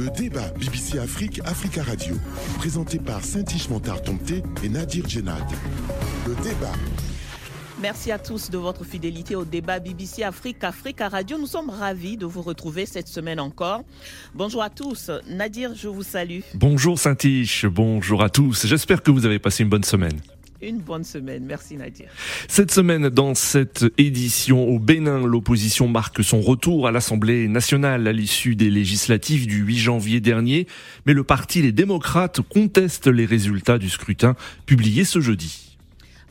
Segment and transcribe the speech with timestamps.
[0.00, 2.14] Le débat BBC Afrique, Africa Radio,
[2.56, 5.44] présenté par Saint-Ish Montard Tomté et Nadir Djenad.
[6.26, 6.72] Le débat.
[7.82, 11.36] Merci à tous de votre fidélité au débat BBC Afrique, Africa Radio.
[11.36, 13.84] Nous sommes ravis de vous retrouver cette semaine encore.
[14.34, 15.10] Bonjour à tous.
[15.28, 16.40] Nadir, je vous salue.
[16.54, 18.66] Bonjour Saint-Ish, bonjour à tous.
[18.66, 20.18] J'espère que vous avez passé une bonne semaine
[20.62, 21.44] une bonne semaine.
[21.44, 22.08] Merci Nadir.
[22.48, 28.12] Cette semaine, dans cette édition au Bénin, l'opposition marque son retour à l'Assemblée nationale à
[28.12, 30.66] l'issue des législatives du 8 janvier dernier,
[31.06, 34.34] mais le parti Les démocrates conteste les résultats du scrutin
[34.66, 35.70] publié ce jeudi.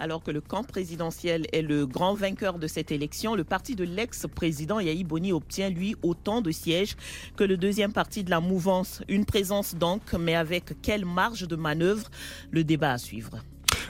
[0.02, 3.84] Alors que le camp présidentiel est le grand vainqueur de cette élection, le parti de
[3.84, 6.96] l'ex-président Yahi Boni obtient lui autant de sièges
[7.36, 9.02] que le deuxième parti de la mouvance.
[9.10, 12.10] Une présence donc, mais avec quelle marge de manœuvre?
[12.52, 13.44] Le débat à suivre.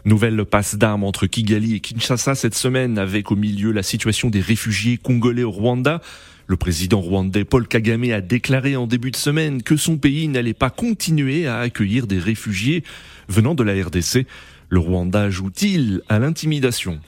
[0.05, 4.41] Nouvelle passe d'armes entre Kigali et Kinshasa cette semaine avec au milieu la situation des
[4.41, 6.02] réfugiés congolais au Rwanda.
[6.48, 10.55] Le président rwandais Paul Kagame a déclaré en début de semaine que son pays n'allait
[10.55, 12.83] pas continuer à accueillir des réfugiés
[13.28, 14.25] venant de la RDC.
[14.69, 17.00] Le Rwanda joue-t-il à l'intimidation?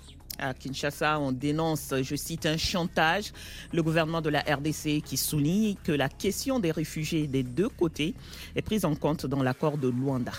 [0.41, 3.31] À Kinshasa, on dénonce, je cite, un chantage.
[3.73, 8.13] Le gouvernement de la RDC qui souligne que la question des réfugiés des deux côtés
[8.55, 10.33] est prise en compte dans l'accord de Luanda.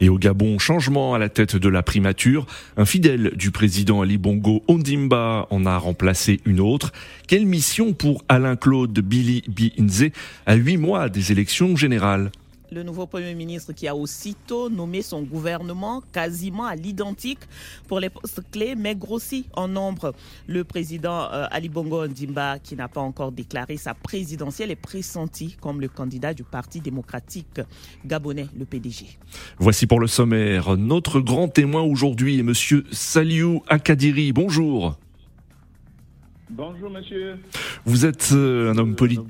[0.00, 2.46] Et au Gabon, changement à la tête de la primature.
[2.76, 6.92] Un fidèle du président Ali Bongo Ondimba en a remplacé une autre.
[7.28, 10.10] Quelle mission pour Alain-Claude Billy Binze
[10.46, 12.30] à huit mois des élections générales?
[12.72, 17.40] Le nouveau Premier ministre qui a aussitôt nommé son gouvernement quasiment à l'identique
[17.88, 20.14] pour les postes clés, mais grossi en nombre.
[20.46, 25.56] Le président euh, Ali Bongo Ndimba, qui n'a pas encore déclaré sa présidentielle, est pressenti
[25.60, 27.60] comme le candidat du Parti démocratique
[28.04, 29.06] gabonais, le PDG.
[29.58, 30.76] Voici pour le sommaire.
[30.76, 34.32] Notre grand témoin aujourd'hui est Monsieur Saliou Akadiri.
[34.32, 34.96] Bonjour.
[36.50, 37.36] Bonjour, monsieur.
[37.84, 39.24] Vous êtes euh, un homme politique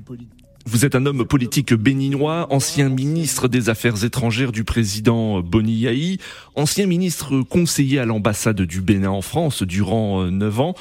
[0.67, 6.19] vous êtes un homme politique béninois, ancien ministre des Affaires étrangères du président Boni Yahi,
[6.55, 10.75] ancien ministre conseiller à l'ambassade du Bénin en France durant euh, neuf ans.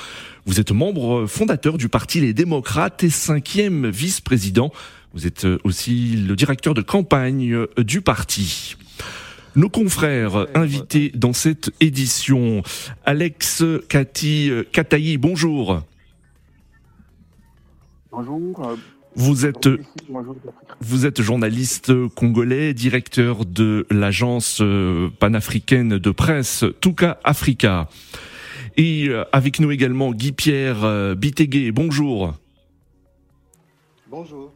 [0.45, 4.71] Vous êtes membre fondateur du parti Les Démocrates et cinquième vice-président.
[5.13, 8.77] Vous êtes euh, aussi le directeur de campagne euh, du parti.
[9.55, 12.63] Nos confrères invités dans cette édition,
[13.05, 15.83] Alex Kati Katayi, bonjour.
[18.11, 18.75] Bonjour.
[19.15, 19.69] Vous êtes,
[20.79, 27.89] vous êtes journaliste congolais, directeur de l'agence euh, panafricaine de presse Touka Africa.
[28.75, 31.71] Et euh, avec nous également Guy-Pierre euh, Bitegué.
[31.71, 32.33] Bonjour.
[34.09, 34.51] Bonjour.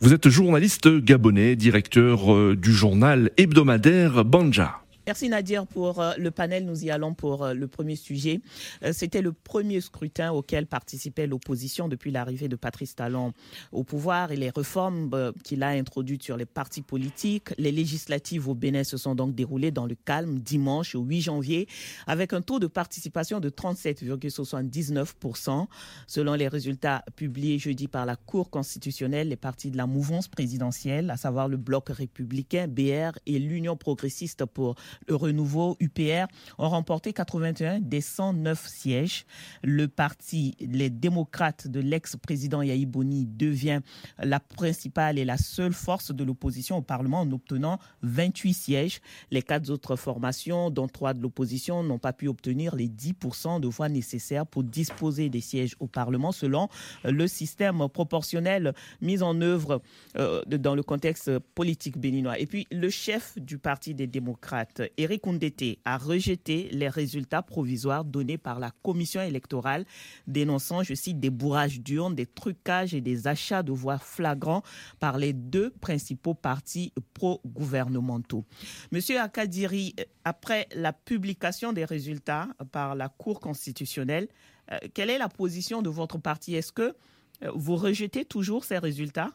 [0.00, 4.80] Vous êtes journaliste gabonais, directeur du journal hebdomadaire Banja.
[5.06, 6.66] Merci Nadir pour euh, le panel.
[6.66, 8.42] Nous y allons pour euh, le premier sujet.
[8.84, 13.32] Euh, c'était le premier scrutin auquel participait l'opposition depuis l'arrivée de Patrice Talon
[13.72, 17.48] au pouvoir et les réformes qu'il a introduites sur les partis politiques.
[17.56, 21.66] Les législatives au Bénin se sont donc déroulées dans le calme dimanche au 8 janvier
[22.06, 25.66] avec un taux de participation de 37,79%.
[26.06, 31.08] Selon les résultats publiés jeudi par la Cour constitutionnelle, les partis de la mouvance présidentielle,
[31.10, 34.74] à savoir le Bloc républicain, BR et l'Union progressiste pour
[35.06, 36.26] le renouveau UPR
[36.58, 39.26] ont remporté 81 des 109 sièges.
[39.62, 43.80] Le parti, les démocrates de l'ex-président Yahi Boni devient
[44.18, 49.00] la principale et la seule force de l'opposition au Parlement en obtenant 28 sièges.
[49.30, 53.68] Les quatre autres formations, dont trois de l'opposition, n'ont pas pu obtenir les 10% de
[53.68, 56.68] voix nécessaires pour disposer des sièges au Parlement selon
[57.04, 59.82] le système proportionnel mis en œuvre
[60.16, 62.38] euh, dans le contexte politique béninois.
[62.38, 68.04] Et puis le chef du Parti des démocrates, Eric Ndete a rejeté les résultats provisoires
[68.04, 69.84] donnés par la commission électorale,
[70.26, 74.62] dénonçant, je cite, des bourrages d'urnes, des trucages et des achats de voix flagrants
[74.98, 78.44] par les deux principaux partis pro-gouvernementaux.
[78.92, 84.28] Monsieur Akadiri, après la publication des résultats par la Cour constitutionnelle,
[84.72, 86.54] euh, quelle est la position de votre parti?
[86.54, 86.94] Est-ce que
[87.42, 89.32] euh, vous rejetez toujours ces résultats?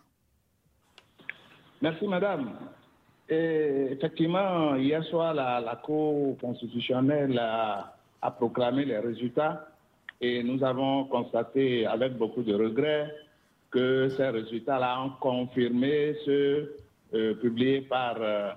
[1.82, 2.52] Merci, madame.
[3.28, 7.92] Et effectivement, hier soir, la, Cour constitutionnelle a,
[8.38, 9.68] proclamé les résultats
[10.20, 13.14] et nous avons constaté avec beaucoup de regrets
[13.70, 16.76] que ces résultats-là ont confirmé ceux
[17.14, 18.50] euh, publiés par euh,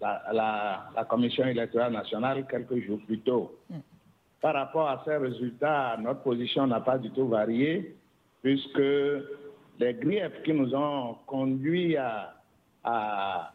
[0.00, 3.58] la, Commission électorale nationale quelques jours plus tôt.
[4.42, 7.96] Par rapport à ces résultats, notre position n'a pas du tout varié
[8.42, 8.82] puisque
[9.78, 13.53] les griefs qui nous ont conduits à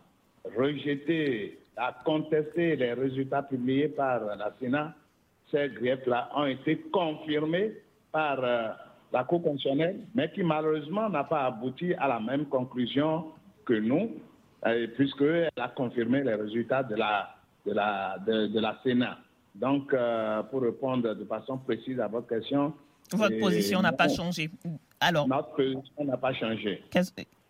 [0.58, 4.94] rejeter, à contester les résultats publiés par la Sénat,
[5.52, 7.74] ces griefs-là ont été confirmés
[8.12, 8.70] par euh,
[9.12, 13.26] la Cour constitutionnelle, mais qui malheureusement n'a pas abouti à la même conclusion
[13.66, 14.12] que nous.
[14.96, 17.30] puisqu'elle a confirmé les résultats de la,
[17.66, 19.18] de la, de, la Sénat.
[19.56, 19.96] Donc,
[20.52, 22.74] pour répondre de façon précise à votre question,
[23.14, 24.50] votre position n'a pas changé.
[25.00, 26.84] Alors, notre position n'a pas changé.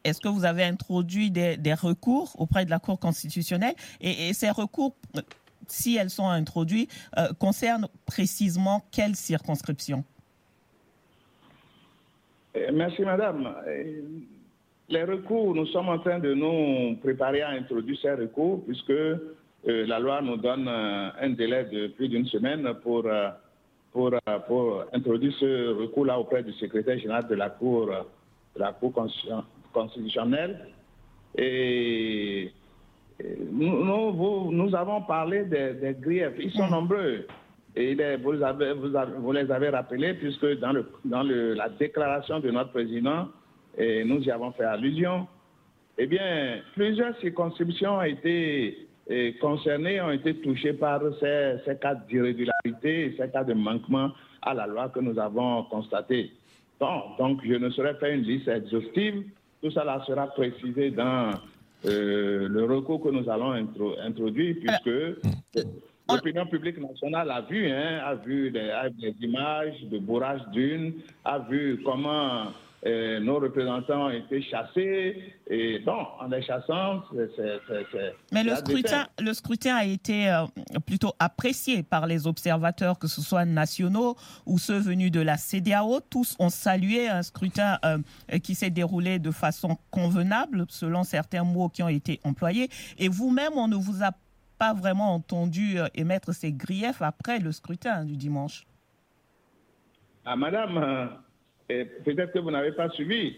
[0.04, 4.96] Est-ce que vous avez introduit des, recours auprès de la Cour constitutionnelle et, ces recours,
[5.68, 6.88] si elles sont introduits,
[7.18, 10.04] euh, concernent précisément quelle circonscription
[12.56, 13.54] eh, Merci, madame.
[13.68, 14.04] Eh,
[14.88, 19.20] les recours, nous sommes en train de nous préparer à introduire ces recours puisque euh,
[19.64, 23.06] la loi nous donne euh, un délai de plus d'une semaine pour
[23.92, 24.14] pour
[24.94, 28.94] introduire ce recours-là auprès du secrétaire général de la Cour, de la cour
[29.74, 30.68] constitutionnelle.
[31.38, 32.52] Et
[33.52, 36.34] nous, nous, avons parlé des, griefs.
[36.40, 36.72] Ils sont mm.
[36.72, 37.28] nombreux.
[37.76, 42.50] Et vous, avez, vous, les avez rappelés, puisque dans, le, dans le, la déclaration de
[42.50, 43.28] notre président,
[43.78, 45.28] et nous y avons fait allusion,
[45.98, 48.90] eh bien, plusieurs circonscriptions ont été
[49.42, 54.12] concernés ont été touchés par ces, cas d'irrégularité ces cas de manquement
[54.42, 56.32] à la loi que nous avons constatés.
[56.80, 59.24] Bon, donc, je ne saurais faire une liste exhaustive.
[59.62, 61.32] Tout cela sera précisé dans
[61.86, 65.26] euh, le recours que nous allons introduire, puisque
[66.10, 70.94] l'opinion publique nationale a vu, hein, a vu des, des images de bourrage d'une,
[71.26, 72.48] a vu comment
[72.86, 75.34] nos représentants ont été chassés.
[75.48, 77.04] Et bon, en les chassant,
[77.36, 78.16] c'est.
[78.32, 80.46] Mais le scrutin, le scrutin a été euh,
[80.86, 84.16] plutôt apprécié par les observateurs, que ce soit nationaux
[84.46, 86.00] ou ceux venus de la CDAO.
[86.10, 87.98] Tous ont salué un scrutin euh,
[88.40, 92.70] qui s'est déroulé de façon convenable, selon certains mots qui ont été employés.
[92.98, 94.12] Et vous-même, on ne vous a
[94.58, 98.66] pas vraiment entendu euh, émettre ces griefs après le scrutin du dimanche.
[100.26, 101.10] Ah, madame
[101.70, 103.36] peut-être que vous n'avez pas suivi.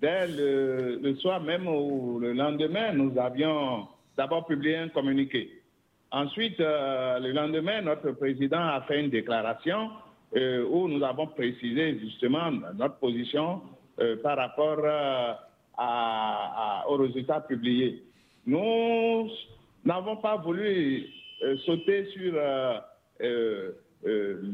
[0.00, 3.86] Dès le, soir même ou le lendemain, nous avions
[4.16, 5.62] d'abord publié un communiqué.
[6.10, 9.90] Ensuite, euh, le lendemain, notre président a fait une déclaration
[10.36, 13.62] euh, où nous avons précisé justement notre position
[14.00, 14.78] euh, par rapport
[16.88, 18.02] aux résultats publiés.
[18.46, 19.28] Nous
[19.84, 21.06] n'avons pas voulu
[21.64, 22.34] sauter sur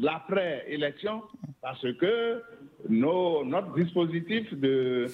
[0.00, 1.23] l'après-élection
[1.61, 2.43] parce que
[2.88, 5.06] notre dispositif de,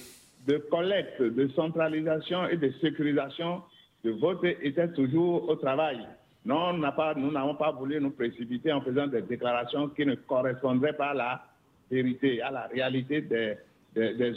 [0.69, 3.61] collecte, de centralisation et de sécurisation
[4.03, 5.99] de vote était toujours au travail.
[6.45, 11.09] Non, nous n'avons pas voulu nous précipiter en faisant des déclarations qui ne correspondraient pas
[11.09, 11.43] à la
[11.91, 13.57] vérité, à la réalité des,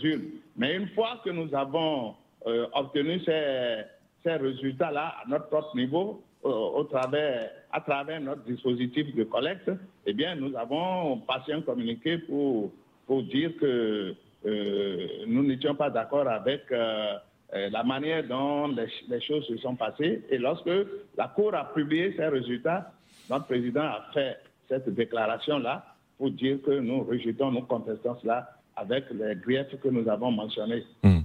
[0.05, 0.25] urnes.
[0.56, 2.15] Mais une fois que nous avons
[2.47, 3.85] euh, obtenu ces,
[4.25, 9.71] résultats-là à notre propre niveau, au travers, à travers notre dispositif de collecte,
[10.06, 12.73] eh bien, nous avons passé un communiqué pour
[13.11, 14.15] pour dire que
[14.47, 17.17] euh, nous n'étions pas d'accord avec euh,
[17.53, 20.23] euh, la manière dont les, choses se sont passées.
[20.31, 20.71] Et lorsque
[21.19, 22.93] la Cour a publié ses résultats,
[23.29, 24.37] notre président a fait
[24.69, 25.85] cette déclaration-là
[26.19, 30.85] pour dire que nous rejetons, nos contestons cela avec les griefs que nous avons mentionnés.
[31.03, 31.25] Hum.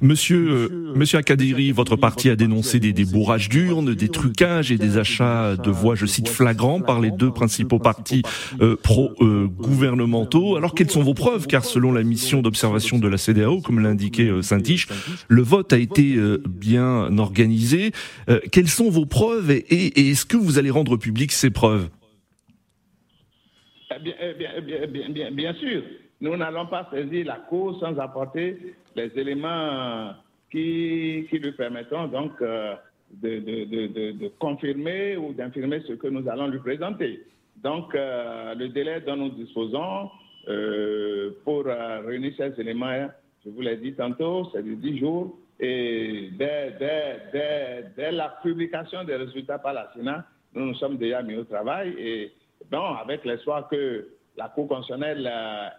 [0.00, 4.98] Monsieur, euh, Monsieur Akadiri, votre parti a dénoncé des débourrages d'urnes, des trucages et des
[4.98, 8.22] achats de voix, je cite, flagrants par les deux principaux partis
[8.60, 10.56] euh, pro-gouvernementaux.
[10.56, 11.46] Alors quelles sont vos preuves?
[11.46, 14.88] Car selon la mission d'observation de la CDAO, comme l'indiquait euh, Saint-Tiche,
[15.28, 16.18] le vote a été
[16.48, 17.92] bien organisé.
[18.52, 21.88] quelles sont vos preuves et, est-ce que vous allez rendre public ces preuves?
[23.90, 25.82] Eh eh bien, bien, bien sûr.
[26.20, 30.14] Nous n'allons pas saisir la Cour sans apporter les éléments
[30.54, 32.74] qui, lui permettront donc euh,
[33.10, 37.24] de, confirmer ou d'infirmer ce que nous allons lui présenter.
[37.62, 40.10] Donc, euh, le délai dont nous disposons
[40.48, 43.08] euh, pour réunir ces éléments,
[43.44, 45.36] je vous l'ai dit tantôt, c'est de 10 jours.
[45.58, 46.74] Et dès,
[48.12, 50.24] la publication des résultats par la Sénat,
[50.54, 51.94] nous nous sommes déjà mis au travail.
[51.98, 52.32] Et
[52.70, 55.30] bon, avec l'espoir que la Cour constitutionnelle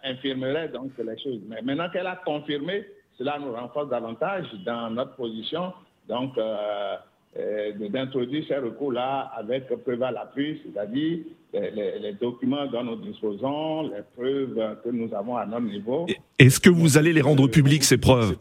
[0.02, 1.40] infirmerait donc les choses.
[1.46, 2.84] Mais maintenant qu'elle a confirmé,
[3.18, 5.72] cela nous renforce davantage dans notre position,
[6.08, 6.96] donc euh,
[7.38, 11.18] euh, d'introduire ces recours-là avec preuve à l'appui, c'est-à-dire
[11.52, 16.06] les, documents dont nous disposons, les preuves que nous avons à notre niveau.
[16.38, 18.36] Est-ce que vous allez les rendre publiques, ces preuves?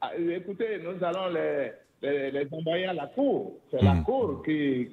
[0.00, 1.72] Ah, Écoutez, nous allons les,
[2.30, 3.54] les, envoyer à la Cour.
[3.70, 4.04] C'est la hmm.
[4.04, 4.88] Cour qui,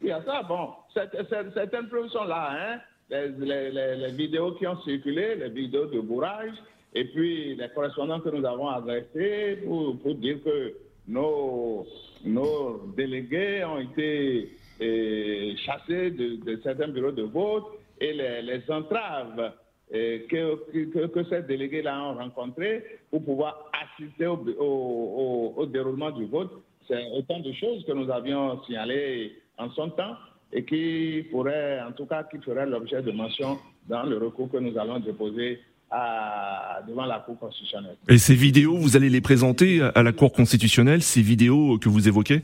[0.00, 2.80] qui a ça, bon, certaines preuves sont là, hein.
[3.08, 6.54] Les, vidéos qui ont circulé, les vidéos de bourrage,
[6.96, 10.74] et puis les correspondants que nous avons adressés pour, dire que
[11.06, 11.86] nos,
[12.24, 14.48] nos délégués ont été
[14.80, 17.66] eh, chassés de, certains bureaux de vote
[18.00, 19.52] et les, entraves
[19.92, 26.50] que, que, ces délégués-là ont rencontrés pour pouvoir assister au, au, déroulement du vote.
[26.88, 30.16] C'est autant de choses que nous avions signalées en son temps
[30.50, 34.56] et qui pourraient, en tout cas, qui feraient l'objet de mention dans le recours que
[34.56, 37.96] nous allons déposer à, devant la Cour constitutionnelle.
[38.08, 42.08] Et ces vidéos, vous allez les présenter à la Cour constitutionnelle, ces vidéos que vous
[42.08, 42.42] évoquez?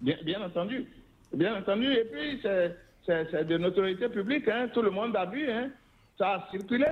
[0.00, 0.86] Bien, bien entendu.
[1.34, 1.92] Bien entendu.
[1.92, 4.48] Et puis, c'est de notoriété publique.
[4.48, 4.68] Hein.
[4.72, 5.50] Tout le monde a vu.
[5.50, 5.70] Hein
[6.20, 6.84] ça a circulé.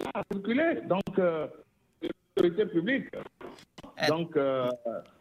[0.00, 0.80] Ça a circulé.
[0.88, 1.48] Donc, euh,
[2.36, 3.06] l'autorité publique.
[4.02, 4.06] Euh.
[4.08, 4.70] Donc, euh,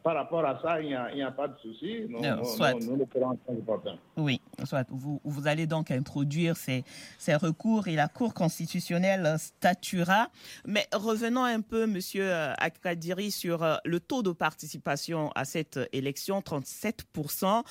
[0.03, 2.05] par rapport à ça, il n'y a, pas de souci.
[2.09, 3.95] Nous, nous, le ferons important.
[4.15, 4.85] Oui, soit.
[4.89, 6.83] Vous, vous, allez donc introduire ces,
[7.17, 10.27] ces, recours et la Cour constitutionnelle statuera.
[10.65, 17.63] Mais revenons un peu, Monsieur Akadiri, sur le taux de participation à cette élection, 37%.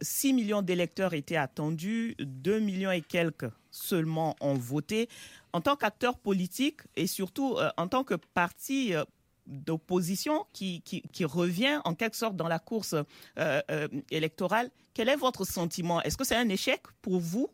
[0.00, 5.08] 6 millions d'électeurs étaient attendus, 2 millions et quelques seulement ont voté.
[5.52, 9.04] En tant qu'acteur politique et surtout euh, en tant que parti euh,
[9.46, 12.94] d'opposition qui, qui, revient en quelque sorte dans la course
[13.38, 16.02] euh, électorale, quel est votre sentiment?
[16.02, 17.48] Est-ce que c'est un échec pour vous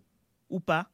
[0.51, 0.89] ou pas?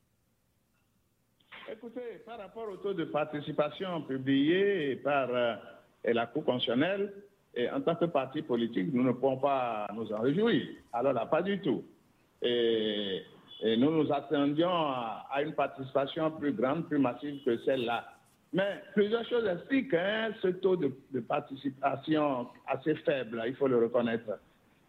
[1.71, 5.28] Écoutez, par rapport au taux de participation publié par
[6.05, 7.12] la Cour constitutionnelle,
[7.73, 10.67] en tant que parti politique, nous ne pouvons pas nous en réjouir.
[10.93, 11.85] Alors là, pas du tout.
[13.61, 18.05] Et nous nous attendions à, une participation plus grande, plus massive que celle-là.
[18.52, 20.90] Mais plusieurs choses expliquent hein, ce taux de,
[21.21, 24.38] participation assez faible, il faut le reconnaître.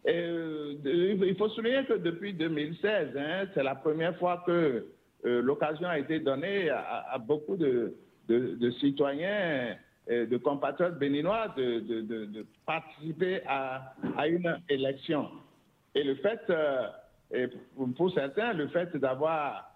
[0.05, 4.85] Et, euh, il faut souligner que depuis 2016, hein, c'est la première fois que
[5.25, 7.93] euh, l'occasion a été donnée à, beaucoup de,
[8.79, 9.75] citoyens,
[10.07, 13.93] de compatriotes béninois de, participer à,
[14.25, 15.27] une élection.
[15.95, 17.47] Et le fait euh,
[17.97, 19.69] pour certains, le fait d'avoir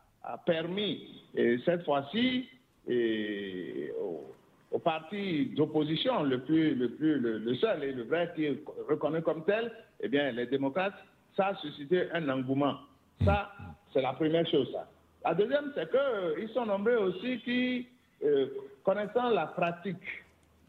[0.46, 1.22] permis
[1.66, 2.48] cette fois-ci
[2.90, 9.22] au, parti d'opposition le plus, le plus, le, seul et le vrai qui est reconnu
[9.22, 9.72] comme tel,
[10.02, 10.98] eh bien, les démocrates,
[11.38, 12.76] ça a suscité un engouement.
[13.24, 13.52] Ça,
[13.94, 14.76] c'est la première chose.
[15.24, 17.88] La deuxième, c'est qu'ils sont nombreux aussi qui,
[18.26, 18.48] euh,
[18.84, 20.04] connaissant la pratique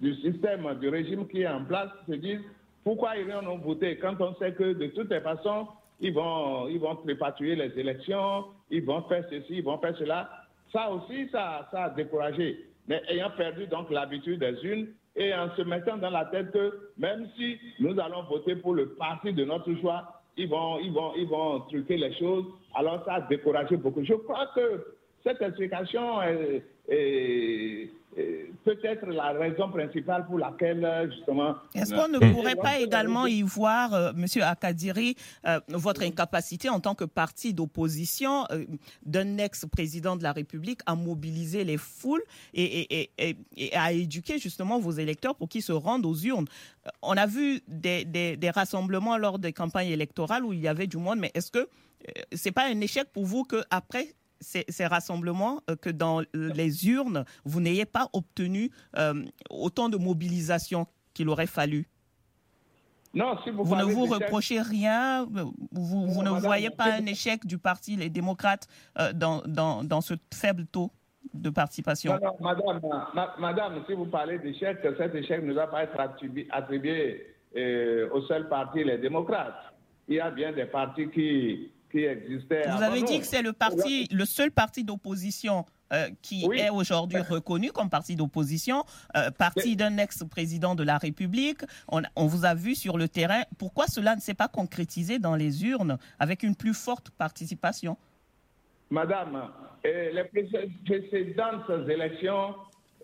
[0.00, 2.42] du système, du régime qui est en place, se disent
[2.84, 5.66] pourquoi irions-nous voter quand on sait que de toutes les façons,
[6.00, 10.43] ils vont, ils vont prépatuer les élections, ils vont faire ceci, ils vont faire cela.
[10.74, 12.66] Ça aussi, ça, ça a découragé.
[12.88, 16.90] Mais ayant perdu donc l'habitude des unes et en se mettant dans la tête que
[16.98, 21.12] même si nous allons voter pour le parti de notre choix, ils vont, ils vont,
[21.16, 22.44] ils vont truquer les choses.
[22.74, 24.04] Alors ça a découragé beaucoup.
[24.04, 24.84] Je crois que
[25.22, 27.90] cette explication est, est,
[28.64, 31.56] peut-être la raison principale pour laquelle, justement.
[31.74, 34.00] Est-ce qu'on ne pourrait pas également y voir, M.
[34.00, 35.16] Euh, Monsieur Akadiri,
[35.46, 38.64] euh, votre incapacité en tant que parti d'opposition euh,
[39.04, 42.22] d'un ex-président de la République à mobiliser les foules
[42.54, 43.10] et,
[43.74, 46.46] à éduquer justement vos électeurs pour qu'ils se rendent aux urnes?
[47.02, 50.96] On a vu des, des, rassemblements lors des campagnes électorales où il y avait du
[50.96, 51.68] monde, mais est-ce que
[52.32, 57.60] c'est pas un échec pour vous qu'après ces, rassemblements euh, que dans les urnes, vous
[57.60, 61.88] n'ayez pas obtenu euh, autant de mobilisation qu'il aurait fallu
[63.14, 65.24] non, si vous, vous ne vous reprochez rien,
[65.70, 68.66] vous, vous ne voyez pas un échec du parti, les démocrates,
[68.98, 70.90] euh, dans, dans, dans, ce faible taux
[71.32, 72.80] de participation non, madame,
[73.38, 75.96] madame, si vous parlez d'échec, cet échec ne doit pas être
[76.50, 77.36] attribué,
[78.12, 79.72] au seul parti, les démocrates.
[80.08, 84.24] Il y a bien des partis qui, vous avez dit que c'est le parti, le
[84.24, 88.84] seul parti d'opposition euh, qui est aujourd'hui reconnu comme parti d'opposition,
[89.16, 91.60] euh, parti d'un ex-président de la République.
[91.88, 93.42] On, vous a vu sur le terrain.
[93.58, 97.96] Pourquoi cela ne s'est pas concrétisé dans les urnes avec une plus forte participation?
[98.90, 99.50] Madame,
[99.84, 102.54] les précédentes élections,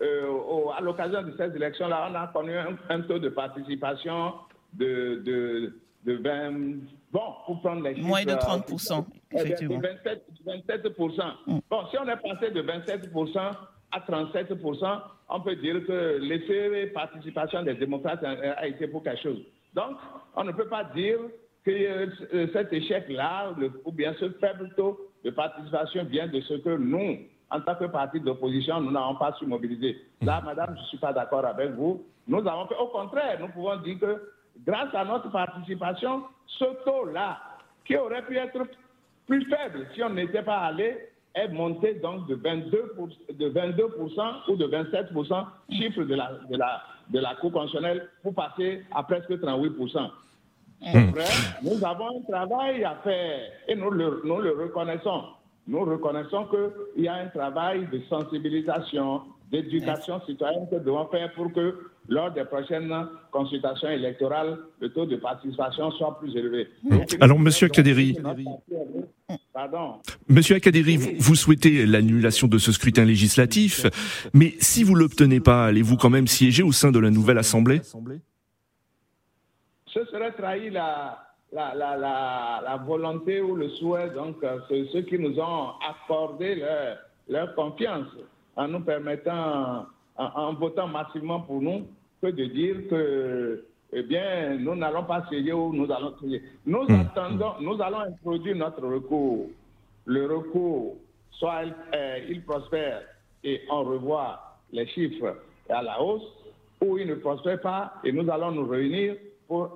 [0.01, 4.33] euh, à l'occasion de ces élections-là, on a connu un, taux de participation
[4.73, 8.07] de, de, de 20, Bon, pour prendre les chiffres.
[8.07, 9.01] Moins de 30 euh,
[9.33, 9.79] effectivement.
[9.79, 11.59] 27, 27 mm.
[11.69, 13.09] Bon, si on est passé de 27
[13.91, 14.53] à 37
[15.29, 19.39] on peut dire que l'effet participation des démocrates a, été pour quelque chose.
[19.73, 19.97] Donc,
[20.35, 21.19] on ne peut pas dire
[21.65, 23.53] que euh, cet échec-là,
[23.85, 27.85] ou bien ce faible taux de participation vient de ce que nous, en tant que
[27.85, 29.97] parti d'opposition, nous n'avons pas su mobiliser.
[30.21, 32.05] Là, madame, je ne suis pas d'accord avec vous.
[32.27, 34.21] Nous avons fait, au contraire, nous pouvons dire que
[34.65, 37.39] grâce à notre participation, ce taux-là,
[37.85, 38.59] qui aurait pu être
[39.27, 40.97] plus faible si on n'était pas allé,
[41.33, 43.83] est monté donc de 22%, de 22
[44.49, 49.03] ou de 27%, chiffre de la, de, la, de la Cour constitutionnelle, pour passer à
[49.03, 50.09] presque 38%.
[50.81, 51.13] Mmh.
[51.61, 55.25] nous avons un travail à faire et nous le, nous le reconnaissons.
[55.67, 61.31] nous reconnaissons qu'il y a un travail de sensibilisation, d'éducation citoyenne que nous devons faire
[61.33, 62.91] pour que lors des prochaines
[63.31, 66.67] consultations électorales, le taux de participation soit plus élevé.
[66.83, 66.97] Mmh.
[67.21, 68.17] Alors, Monsieur Kaderi,
[69.53, 69.95] Pardon.
[70.29, 73.85] Monsieur Akadéry, vous souhaitez l'annulation de ce scrutin législatif,
[74.33, 77.81] mais si vous l'obtenez pas, allez-vous quand même siéger au sein de la nouvelle Assemblée?
[79.87, 81.17] Ce serait trahir la,
[81.51, 84.59] la, la, la, la volonté ou le souhait, donc euh,
[84.93, 88.07] ceux qui nous ont accordé leur, leur confiance
[88.55, 89.85] en nous permettant,
[90.21, 91.87] en, en, votant massivement pour nous,
[92.21, 96.41] que de dire que, eh bien, nous n'allons pas siéger ou nous allons siéger.
[96.65, 97.01] Nous Mmh.
[97.01, 99.47] attendons, nous allons introduire notre recours.
[100.05, 100.95] Le recours,
[101.31, 101.63] soit
[101.93, 103.01] euh, il prospère
[103.43, 104.39] et on revoit
[104.71, 105.35] les chiffres
[105.69, 106.27] à la hausse,
[106.81, 109.15] ou il ne prospère pas et nous allons nous réunir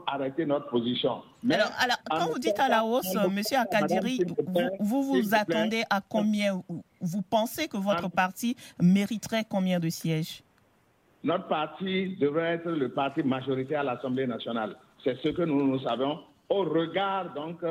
[0.07, 1.21] arrêter notre position.
[1.43, 4.19] Mais Alors, quand vous dites à la hausse, madame, Akadiri,
[4.79, 6.61] vous vous attendez à combien
[7.01, 10.43] Vous pensez que votre parti mériterait combien de sièges?
[11.23, 14.75] Notre parti devrait être le parti majoritaire à l'Assemblée nationale.
[15.03, 17.61] C'est ce que nous, nous savons au regard donc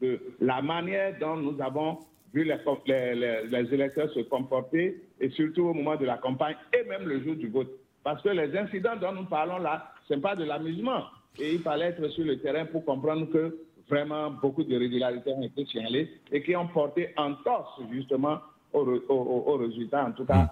[0.00, 1.98] de la manière dont nous avons
[2.32, 6.54] vu les, les- les- les électeurs se comporter et surtout au moment de la campagne
[6.72, 7.70] et même le jour du vote.
[8.04, 11.02] Parce que les incidents dont nous parlons là, ce n'est pas de l'amusement.
[11.38, 13.56] Et il fallait être sur le terrain pour comprendre que
[13.88, 18.38] vraiment beaucoup de régularités ont été signalées et qui ont porté en torse justement
[18.72, 20.50] au, re- au- au- au résultat, en tout cas,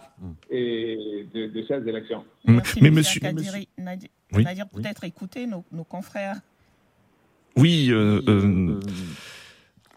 [0.50, 2.24] et de, de ces élections.
[2.44, 3.20] Merci, Mais Monsieur.
[3.22, 3.52] Nadir,
[4.32, 4.44] Oui.
[4.44, 6.36] Nadir, peut-être écouter nos, nos confrères.
[7.56, 8.80] Oui, euh, euh,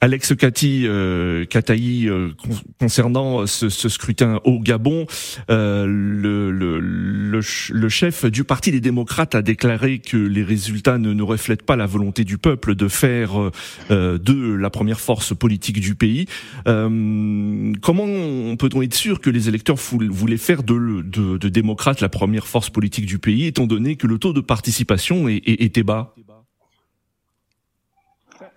[0.03, 5.05] Alex Kati, euh, euh, con- concernant ce, scrutin au Gabon,
[5.51, 10.41] euh, le, le, le, ch- le chef du Parti des démocrates a déclaré que les
[10.43, 13.51] résultats ne, reflètent pas la volonté du peuple de faire
[13.91, 16.25] euh, de la première force politique du pays.
[16.65, 22.47] Comment peut-on être sûr que les électeurs voulaient faire de, de, de démocrates la première
[22.47, 26.15] force politique du pays, étant donné que le taux de participation est- est- était bas?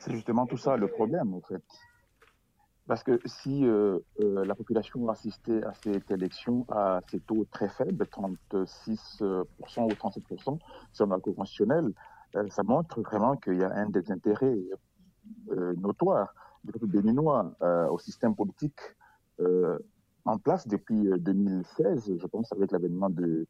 [0.05, 1.63] C'est justement tout ça le problème, en fait.
[2.87, 7.71] Parce que si euh, euh, la population assistait à cette élection à ces taux très
[7.71, 8.67] faibles, 36%
[9.23, 10.59] ou 37%
[10.93, 11.91] sur la Cour constitutionnelle,
[12.37, 14.59] euh, ça montre vraiment qu'il y a un désintérêt
[15.53, 18.81] euh, notoire du peuple béninois euh, au système politique
[19.41, 19.79] euh,
[20.27, 23.47] en place depuis euh, 2016, je pense, avec l'avènement du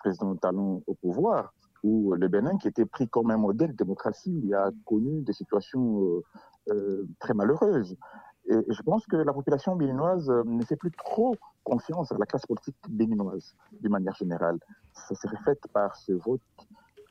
[0.00, 4.52] président Talon au pouvoir où le Bénin, qui était pris comme un modèle de démocratie,
[4.54, 6.22] a connu des situations euh,
[6.70, 7.96] euh, très malheureuses.
[8.48, 12.26] Et je pense que la population béninoise euh, ne fait plus trop confiance à la
[12.26, 14.58] classe politique béninoise, d'une manière générale.
[14.92, 16.40] Ça se reflète par ce vote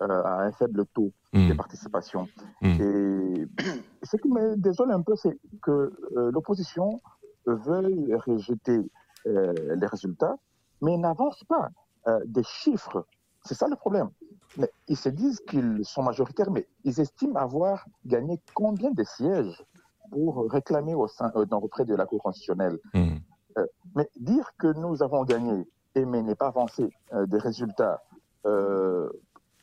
[0.02, 1.56] euh, à un faible taux de Mmh.
[1.56, 2.28] participation.
[2.62, 2.82] Mm.
[2.82, 3.48] Et
[4.04, 7.00] ce qui me désole un peu, c'est que euh, l'opposition
[7.46, 8.80] veuille rejeter
[9.28, 10.36] euh, les résultats,
[10.82, 11.70] mais n'avance pas
[12.08, 13.06] euh, des chiffres.
[13.44, 14.10] C'est ça le problème.
[14.58, 19.64] Mais ils se disent qu'ils sont majoritaires, mais ils estiment avoir gagné combien de sièges
[20.12, 22.78] pour réclamer au sein, euh, dans, auprès de la Cour constitutionnelle?
[22.94, 23.16] Mmh.
[23.96, 28.02] Mais dire que nous avons gagné et mais n'est pas avancé euh, des résultats
[28.46, 29.10] euh,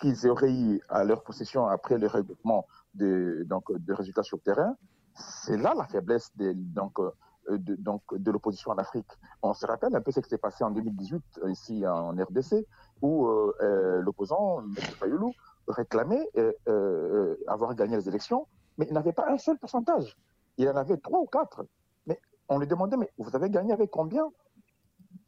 [0.00, 4.42] qu'ils auraient eu à leur possession après le regroupement de, donc, de résultats sur le
[4.42, 4.76] terrain,
[5.14, 7.10] c'est là la faiblesse des, donc, euh,
[7.56, 9.08] de, donc, de l'opposition en Afrique.
[9.42, 12.66] On se rappelle un peu ce qui s'est passé en 2018 euh, ici en RDC,
[13.00, 14.74] où euh, euh, l'opposant, M.
[14.98, 15.32] Fayoulou,
[15.68, 20.16] réclamait euh, euh, avoir gagné les élections, mais il n'avait pas un seul pourcentage.
[20.56, 21.64] Il en avait trois ou quatre.
[22.06, 24.30] Mais on lui demandait, mais vous avez gagné avec combien?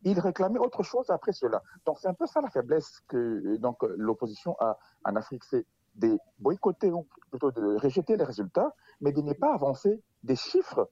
[0.02, 1.62] Il réclamait autre chose après cela.
[1.84, 5.44] Donc c'est un peu ça la faiblesse que euh, donc, euh, l'opposition a en Afrique,
[5.44, 10.36] c'est de boycotter ou plutôt de rejeter les résultats, mais de ne pas avancer des
[10.36, 10.88] chiffres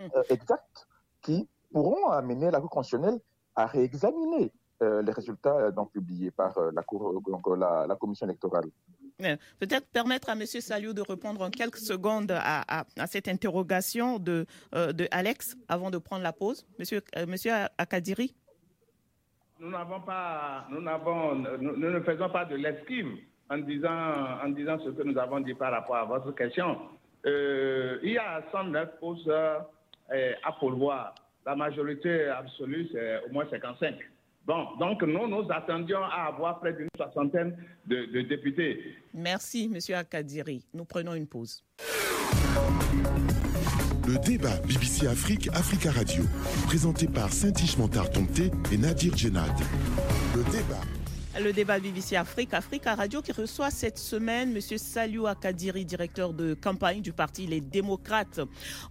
[0.00, 0.86] euh, exacts
[1.22, 3.20] qui pourront amener la Cour constitutionnelle
[3.54, 7.96] à réexaminer euh, les résultats euh, donc, publiés par euh, la, cour, donc, la, la
[7.96, 8.64] commission électorale.
[9.58, 10.46] Peut-être permettre à M.
[10.46, 15.56] Saliou de répondre en quelques secondes à, à- à cette interrogation de, euh, de Alex
[15.68, 16.66] avant de prendre la pause.
[16.78, 18.34] Monsieur, euh, monsieur Akadiri?
[19.58, 23.08] Nous n'avons pas, nous n'avons, nous, nous ne faisons pas de l'esquive
[23.50, 26.78] en disant, en disant ce que nous avons dit par rapport à votre question.
[27.26, 29.58] Euh, il y a 109 postes euh,
[30.10, 31.14] à pourvoir.
[31.46, 33.96] La majorité absolue, c'est au moins 55.
[34.46, 38.96] Bon, donc nous, nous attendions à avoir près d'une soixantaine de, de députés.
[39.14, 40.64] Merci, Monsieur Akadiri.
[40.74, 41.62] Nous prenons une pause.
[44.08, 46.24] Le débat BBC Afrique, Africa Radio,
[46.66, 49.52] présenté par Saint-Ish Montard Tomté et Nadir Djenad.
[50.34, 50.99] Le débat.
[51.38, 54.60] Le débat BBC Afrique, Africa Radio qui reçoit cette semaine M.
[54.60, 58.40] Saliou Akadiri, directeur de campagne du parti Les Démocrates,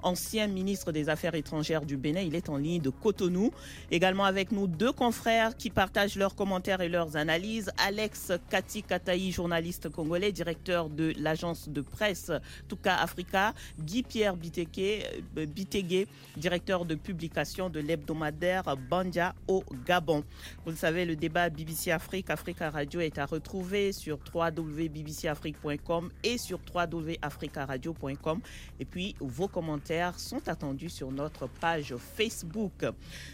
[0.04, 2.21] ancien ministre des Affaires étrangères du Bénin.
[2.21, 3.52] Il est en ligne de Cotonou.
[3.91, 7.71] Également avec nous deux confrères qui partagent leurs commentaires et leurs analyses.
[7.78, 12.32] Alex Kati Kataï, journaliste congolais, directeur de l'agence de presse
[12.69, 13.54] Tuka Africa.
[13.78, 20.23] Guy-Pierre euh, Bitegué, directeur de publication de l'hebdomadaire Bandia au Gabon.
[20.63, 26.38] Vous le savez, le débat BBC Afrique Africa Radio est à retrouver sur www.bbcafrique.com et
[26.38, 28.42] sur www.africaradio.com.
[28.80, 32.86] Et puis, vos commentaires sont attendus sur notre page Facebook.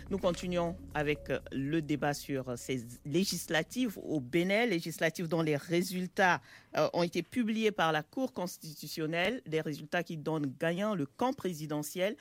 [0.09, 6.41] Nous continuons avec le débat sur ces législatives au Bénin, législatives dont les résultats
[6.77, 11.31] euh, ont été publiés par la Cour constitutionnelle, des résultats qui donnent gagnant le camp
[11.33, 12.17] présidentiel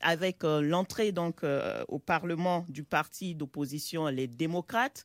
[0.00, 5.04] avec euh, l'entrée donc euh, au Parlement du parti d'opposition les démocrates.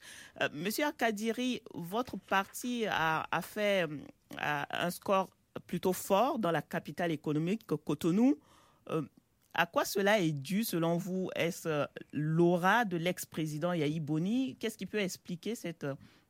[0.53, 3.87] Monsieur Akadiri, votre parti a, fait
[4.37, 5.29] un score
[5.67, 8.37] plutôt fort dans la capitale économique Cotonou.
[9.53, 11.29] À quoi cela est dû selon vous?
[11.35, 15.85] Est-ce l'aura de l'ex-président Yahi Boni Qu'est-ce qui peut expliquer cette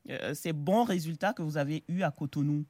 [0.09, 2.65] euh, ces bons résultats que vous avez eus à Cotonou?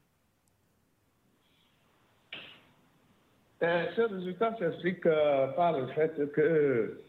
[3.64, 7.00] Euh, Ce résultat s'explique euh, par le fait que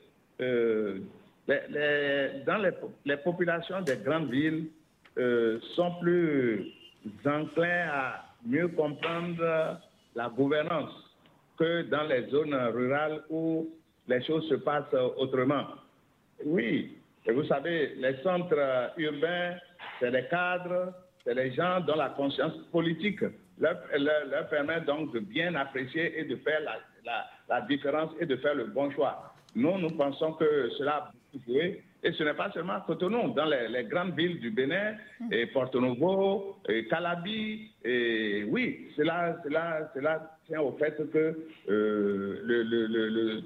[2.47, 2.63] dans
[3.05, 4.69] les, populations des grandes villes
[5.75, 6.73] sont plus
[7.25, 9.81] enclins à mieux comprendre
[10.15, 10.93] la gouvernance
[11.59, 13.69] que dans les zones rurales où
[14.09, 15.67] les choses se passent autrement.
[16.45, 19.57] Oui, et vous savez, les centres urbains
[20.01, 20.93] c'est les cadres,
[21.25, 23.23] c'est les gens dont la conscience politique
[23.59, 26.61] leur, permet donc de bien apprécier et de faire
[27.05, 29.35] la, différence et de faire le bon choix.
[29.55, 31.83] Nous, nous pensons que cela a beaucoup joué.
[32.05, 34.95] Et ce n'est pas seulement Cotonou, dans les, grandes villes du Bénin,
[35.31, 42.41] et Porto Novo, et Calabi, et oui, cela, cela, cela tient au fait que euh,
[42.43, 43.43] le,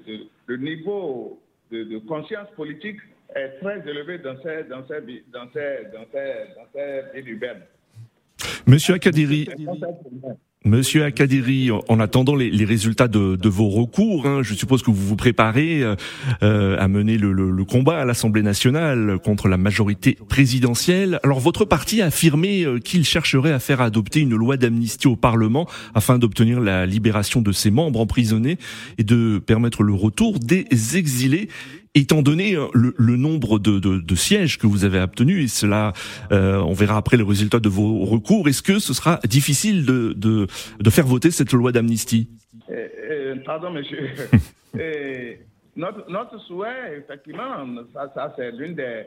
[0.47, 2.99] le, niveau de conscience politique
[3.35, 4.85] est très élevé dans ces, dans.
[8.65, 9.47] Monsieur Akadiri.
[10.65, 15.15] Monsieur Akadiri, en attendant les, résultats de, vos recours, hein, je suppose que vous vous
[15.15, 15.81] préparez
[16.43, 21.21] euh, à mener le, le, le combat à l'Assemblée nationale contre la majorité présidentielle.
[21.23, 25.15] Alors votre parti a affirmé euh, qu'il chercherait à faire adopter une loi d'amnistie au
[25.15, 28.57] Parlement afin d'obtenir la libération de ses membres emprisonnés
[28.97, 30.65] et de permettre le retour des
[30.97, 31.47] exilés
[31.95, 35.93] étant donné euh, le, nombre de, sièges que vous avez obtenus, et cela,
[36.31, 40.13] euh, on verra après le résultat de vos recours, est-ce que ce sera difficile de,
[40.13, 42.29] de, faire voter cette loi d'amnistie?
[42.69, 44.09] Euh, Pardon, monsieur.
[45.75, 49.03] notre, notre, souhait, effectivement, ça, c'est l'une des,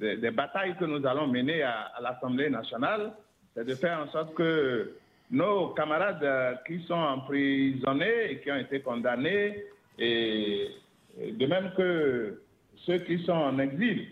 [0.00, 3.12] des, batailles que nous allons mener à, à l'Assemblée nationale,
[3.54, 4.92] c'est de faire en sorte que
[5.30, 9.62] nos camarades qui sont emprisonnés et qui ont été condamnés
[9.98, 10.68] et
[11.18, 12.40] de même que
[12.86, 14.08] ceux qui sont en exil,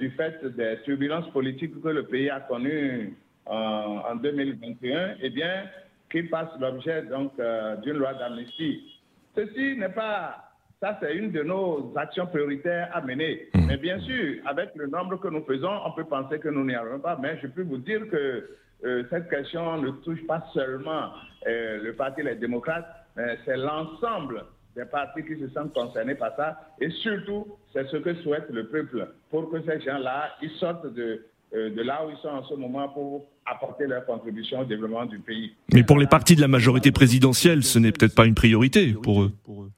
[0.00, 3.14] du fait des turbulences politiques que le pays a connues
[3.48, 5.64] en, 2021, eh bien,
[6.10, 9.00] qu'ils fassent l'objet donc euh, d'une loi d'amnistie.
[9.34, 13.48] Ceci n'est pas, ça c'est une de nos actions prioritaires à mener.
[13.54, 13.66] Mmh.
[13.66, 16.74] Mais bien sûr, avec le nombre que nous faisons, on peut penser que nous n'y
[16.74, 17.18] arriverons pas.
[17.20, 18.50] Mais je peux vous dire que
[18.84, 21.10] euh, cette question ne touche pas seulement
[21.46, 24.44] euh, le Parti Les Démocrates, mais c'est l'ensemble
[24.78, 26.56] des partis qui se sentent concernés par ça.
[26.80, 31.26] Et surtout, c'est ce que souhaite le peuple, pour que ces gens-là, ils sortent de,
[31.54, 35.06] euh, de là où ils sont en ce moment pour apporter leur contribution au développement
[35.06, 35.52] du pays.
[35.72, 39.22] Mais pour les partis de la majorité présidentielle, ce n'est peut-être pas une priorité pour
[39.22, 39.32] eux,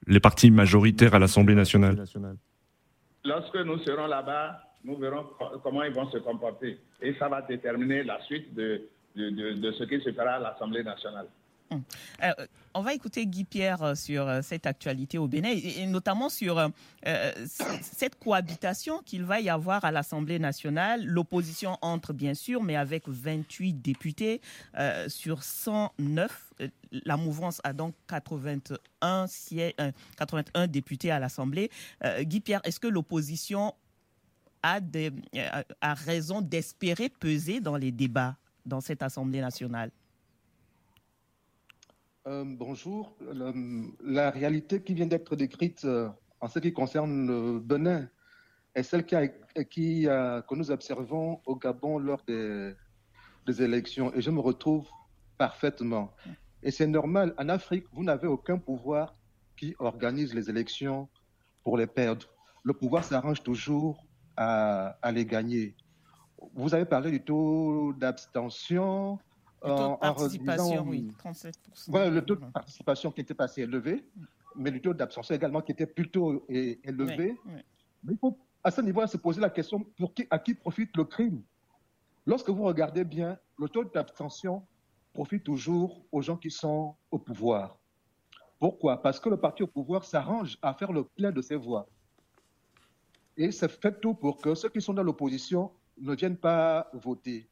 [0.07, 2.03] les partis majoritaires à l'Assemblée nationale.
[3.25, 5.25] Lorsque nous serons là-bas, nous verrons
[5.63, 6.77] comment ils vont se comporter.
[7.01, 8.81] Et ça va déterminer la suite de,
[9.15, 11.27] de, de, de ce qui se fera à l'Assemblée nationale.
[11.71, 11.83] Hum.
[12.21, 12.33] Euh,
[12.73, 16.69] on va écouter Guy Pierre euh, sur euh, cette actualité au Bénin et, notamment sur
[17.81, 21.05] cette cohabitation qu'il va y avoir à l'Assemblée nationale.
[21.05, 24.41] L'opposition entre bien sûr, mais avec 28 députés
[25.07, 26.53] sur 109.
[27.05, 29.25] La mouvance a donc 81,
[30.17, 31.71] 81 députés à l'Assemblée.
[32.21, 33.73] Guy Pierre, est-ce que l'opposition
[34.61, 34.79] a
[35.93, 39.91] raison d'espérer peser dans les débats dans cette Assemblée nationale?
[42.27, 43.15] Euh, bonjour.
[44.03, 46.07] la réalité qui vient d'être décrite euh,
[46.39, 48.07] en ce qui concerne le Benin
[48.75, 49.15] est celle qui,
[49.69, 52.73] qui que nous observons au Gabon lors des,
[53.45, 54.13] des, élections.
[54.13, 54.87] Et je me retrouve
[55.37, 56.13] parfaitement.
[56.63, 57.33] Et c'est normal.
[57.37, 59.15] En Afrique, vous n'avez aucun pouvoir
[59.57, 61.09] qui organise les élections
[61.63, 62.27] pour les perdre.
[62.63, 64.05] Le pouvoir s'arrange toujours
[64.37, 65.75] à, à les gagner.
[66.53, 69.19] vous avez parlé du taux d'abstention.
[69.63, 71.53] Le taux de participation, oui, 37%.
[71.87, 74.03] Voilà, le taux de participation qui était pas assez élevé,
[74.55, 77.37] mais le taux d'abstention également qui était plutôt élevé.
[78.03, 80.95] Mais il faut à ce niveau-là se poser la question pour qui, à qui profite
[80.97, 81.43] le crime?
[82.25, 84.65] Lorsque vous regardez bien, le taux d'abstention
[85.13, 87.77] profite toujours aux gens qui sont au pouvoir.
[88.59, 89.01] Pourquoi?
[89.01, 91.87] Parce que le parti au pouvoir s'arrange à faire le plein de ses voix.
[93.37, 97.47] Et c'est fait tout pour que ceux qui sont dans l'opposition ne viennent pas voter.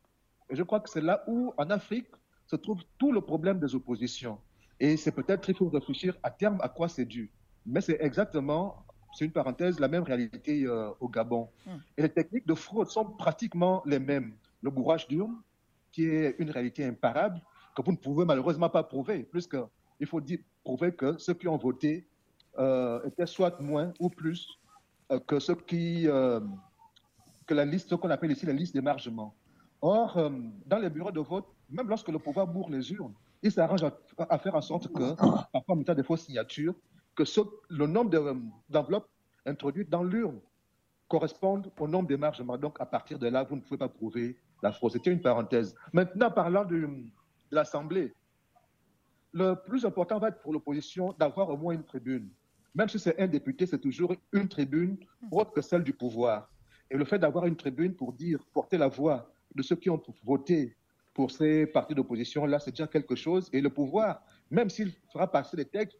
[0.49, 2.07] Et je crois que c'est là où, en Afrique,
[2.47, 4.39] se trouve tout le problème des oppositions.
[4.79, 7.31] Et c'est peut-être qu'il faut réfléchir à terme à quoi c'est dû.
[7.65, 8.83] Mais c'est exactement,
[9.13, 11.49] c'est une parenthèse, la même réalité euh, au Gabon.
[11.67, 11.79] Hum.
[11.97, 14.33] Et les techniques de fraude sont pratiquement les mêmes.
[14.61, 15.35] Le bourrage d'urne,
[15.91, 17.41] qui est une réalité imparable,
[17.75, 21.57] que vous ne pouvez malheureusement pas prouver, puisqu'il faut dire, prouver que ceux qui ont
[21.57, 22.07] voté
[22.57, 24.47] euh, étaient soit moins ou plus
[25.11, 26.07] euh, que ceux qui,
[27.45, 29.35] que la liste, ce qu'on appelle ici la liste d'émargement.
[29.81, 30.29] Or, euh,
[30.65, 34.37] dans les bureaux de vote, même lorsque le pouvoir bourre les urnes, il s'arrange à,
[34.37, 36.75] faire en sorte que, parfois en mettant des fausses signatures,
[37.15, 37.23] que
[37.69, 38.35] le nombre euh,
[38.69, 39.09] d'enveloppes
[39.45, 40.39] introduites dans l'urne
[41.07, 42.57] corresponde au nombre d'émargements.
[42.57, 44.91] Donc, à partir de là, vous ne pouvez pas prouver la fraude.
[44.91, 45.75] C'était une parenthèse.
[45.93, 47.11] Maintenant, parlant de, de
[47.51, 48.13] l'Assemblée,
[49.31, 52.29] le plus important va être pour l'opposition d'avoir au moins une tribune.
[52.75, 54.97] Même si c'est un député, c'est toujours une tribune
[55.31, 56.51] autre que celle du pouvoir.
[56.91, 60.01] Et le fait d'avoir une tribune pour dire, porter la voix de ceux qui ont
[60.23, 60.75] voté
[61.13, 63.49] pour ces partis d'opposition, là, c'est déjà quelque chose.
[63.51, 65.99] Et le pouvoir, même s'il fera passer les textes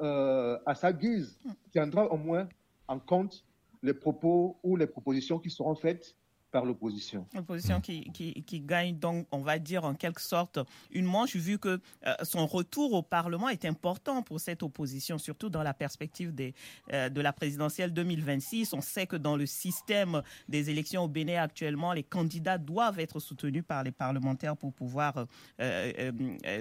[0.00, 1.38] euh, à sa guise,
[1.72, 2.48] tiendra au moins
[2.88, 3.44] en compte
[3.82, 6.16] les propos ou les propositions qui seront faites
[6.64, 7.26] l'opposition.
[7.34, 10.58] L'opposition qui, qui, gagne donc, on va dire en quelque sorte,
[10.90, 15.50] une manche, vu que euh, son retour au Parlement est important pour cette opposition, surtout
[15.50, 16.54] dans la perspective des,
[16.92, 18.72] euh, de la présidentielle 2026.
[18.72, 23.20] On sait que dans le système des élections au Bénin actuellement, les candidats doivent être
[23.20, 25.26] soutenus par les parlementaires pour pouvoir
[25.60, 26.12] euh,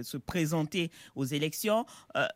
[0.03, 1.85] se présenter aux élections.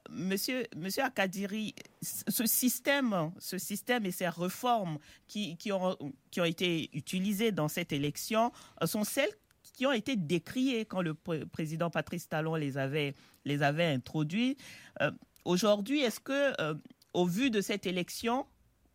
[0.10, 5.96] monsieur, monsieur Akadiri, ce système, ce système et ces réformes qui, ont,
[6.44, 9.32] été utilisées dans cette élection euh, sont celles
[9.74, 14.58] qui ont été décriées quand le président Patrice Talon les avait, les avait introduits.
[15.02, 15.12] Euh,
[15.46, 16.74] aujourd'hui, est-ce que, euh,
[17.14, 18.46] au vu de cette élection,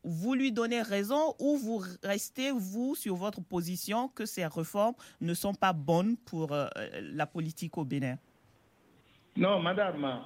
[0.03, 5.33] vous lui donnez raison ou vous restez, vous, sur votre position que ces réformes ne
[5.33, 6.55] sont pas bonnes pour
[7.01, 8.19] la politique au Bénin?
[9.35, 10.21] Non, madame.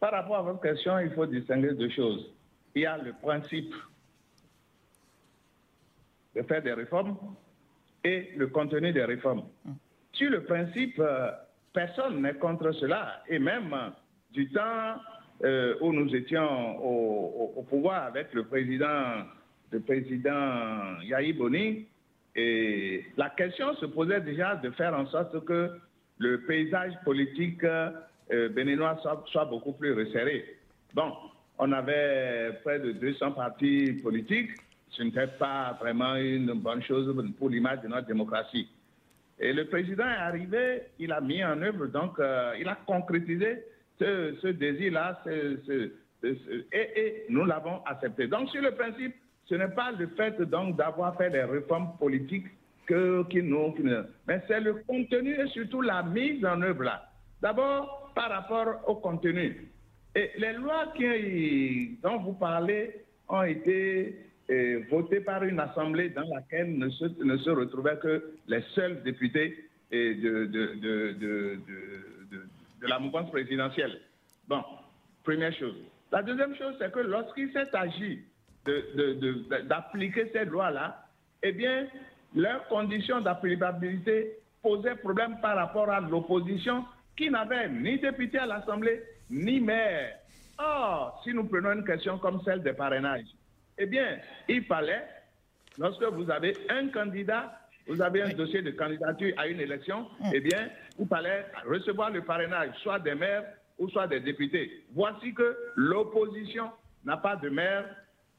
[0.00, 2.32] Par rapport à votre question, il faut distinguer deux choses.
[2.74, 3.74] Il y a le principe
[6.36, 7.16] de faire des réformes
[8.04, 9.44] et le contenu des réformes.
[10.12, 11.30] Sur le principe, euh,
[11.72, 13.22] personne n'est contre cela.
[13.28, 13.74] Et même
[14.32, 14.96] du temps
[15.44, 19.24] euh, où nous étions au, pouvoir avec le président,
[19.70, 21.86] le président Yahi Boni,
[23.16, 25.70] la question se posait déjà de faire en sorte que
[26.18, 27.64] le paysage politique
[28.32, 30.44] euh, béninois soit, beaucoup plus resserré.
[30.94, 31.12] Bon,
[31.58, 34.52] on avait près de 200 partis politiques
[34.90, 38.68] ce n'était pas vraiment une bonne chose pour l'image de notre démocratie.
[39.38, 43.64] Et le président est arrivé, il a mis en œuvre, donc euh, il a concrétisé
[44.00, 45.22] ce, désir-là,
[46.22, 48.26] et, nous l'avons accepté.
[48.26, 49.14] Donc sur le principe,
[49.48, 52.46] ce n'est pas le fait d'avoir fait des réformes politiques
[52.86, 53.74] que, qui nous,
[54.26, 57.08] mais c'est le contenu et surtout la mise en œuvre là.
[57.40, 59.70] D'abord par rapport au contenu.
[60.16, 64.16] Et les lois qui, dont vous parlez ont été
[64.90, 69.70] voté par une assemblée dans laquelle ne se, ne se retrouvaient que les seuls députés
[69.92, 74.00] de, de, de, de, la mouvance présidentielle.
[74.48, 74.64] Bon,
[75.22, 75.76] première chose.
[76.10, 78.24] La deuxième chose, c'est que lorsqu'il s'est agi
[79.68, 81.06] d'appliquer cette loi-là,
[81.44, 81.86] eh bien,
[82.34, 86.84] leurs conditions d'applicabilité posaient problème par rapport à l'opposition
[87.18, 90.20] qui n'avait ni député à l'Assemblée, ni maire.
[90.56, 93.26] Or, si nous prenons une question comme celle des parrainages,
[93.76, 95.04] eh bien, il fallait,
[95.78, 100.30] lorsque vous avez un candidat, vous avez un dossier de candidature à une élection, mm.
[100.32, 103.44] eh bien, il fallait recevoir le parrainage, soit des maires
[103.78, 104.84] ou soit des députés.
[104.92, 106.70] Voici que l'opposition
[107.04, 107.84] n'a pas de maire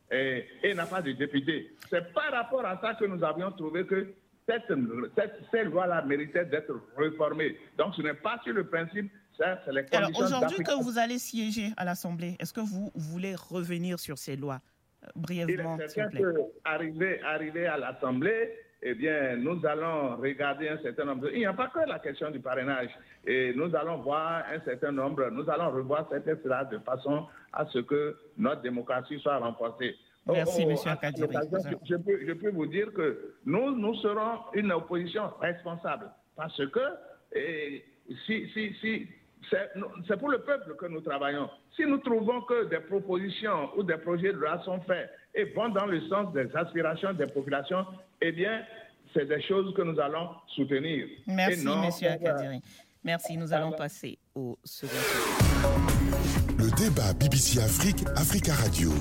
[0.10, 1.76] et, n'a pas de député.
[1.90, 4.14] C'est par rapport à ça que nous avions trouvé que
[4.50, 7.58] cette, cette, loi-là méritait d'être réformée.
[7.78, 11.72] Donc, ce n'est pas sur le principe c'est les Alors aujourd'hui que vous allez siéger
[11.78, 14.60] à l'Assemblée, est-ce que vous voulez revenir sur ces lois
[15.16, 16.24] brièvement, s'il vous plaît?
[16.66, 21.30] Arriver, arriver à l'Assemblée, eh bien, nous allons regarder un certain nombre.
[21.32, 22.90] Il n'y a pas que la question du parrainage.
[23.26, 27.66] Et nous allons voir un certain nombre, nous allons revoir ces textes-là de façon à
[27.68, 29.96] ce que notre démocratie soit renforcée.
[30.32, 30.76] Merci, M.
[30.86, 31.36] Akadiri.
[31.84, 36.80] Je peux, je peux vous dire que nous, nous serons une opposition responsable parce que
[38.26, 39.08] si, si, si,
[40.08, 41.50] c'est pour le peuple que nous travaillons.
[41.76, 45.70] Si nous trouvons que des propositions ou des projets de loi sont faits et vont
[45.70, 47.86] dans le sens des aspirations des populations,
[48.22, 48.64] eh bien,
[49.14, 51.08] c'est des choses que nous allons soutenir.
[51.28, 52.12] Merci, M.
[52.12, 52.62] Akadiri.
[53.04, 53.38] Merci.
[53.38, 54.94] Nous allons passer au second.
[56.58, 58.92] Le débat BBC Afrique, Africa Radio.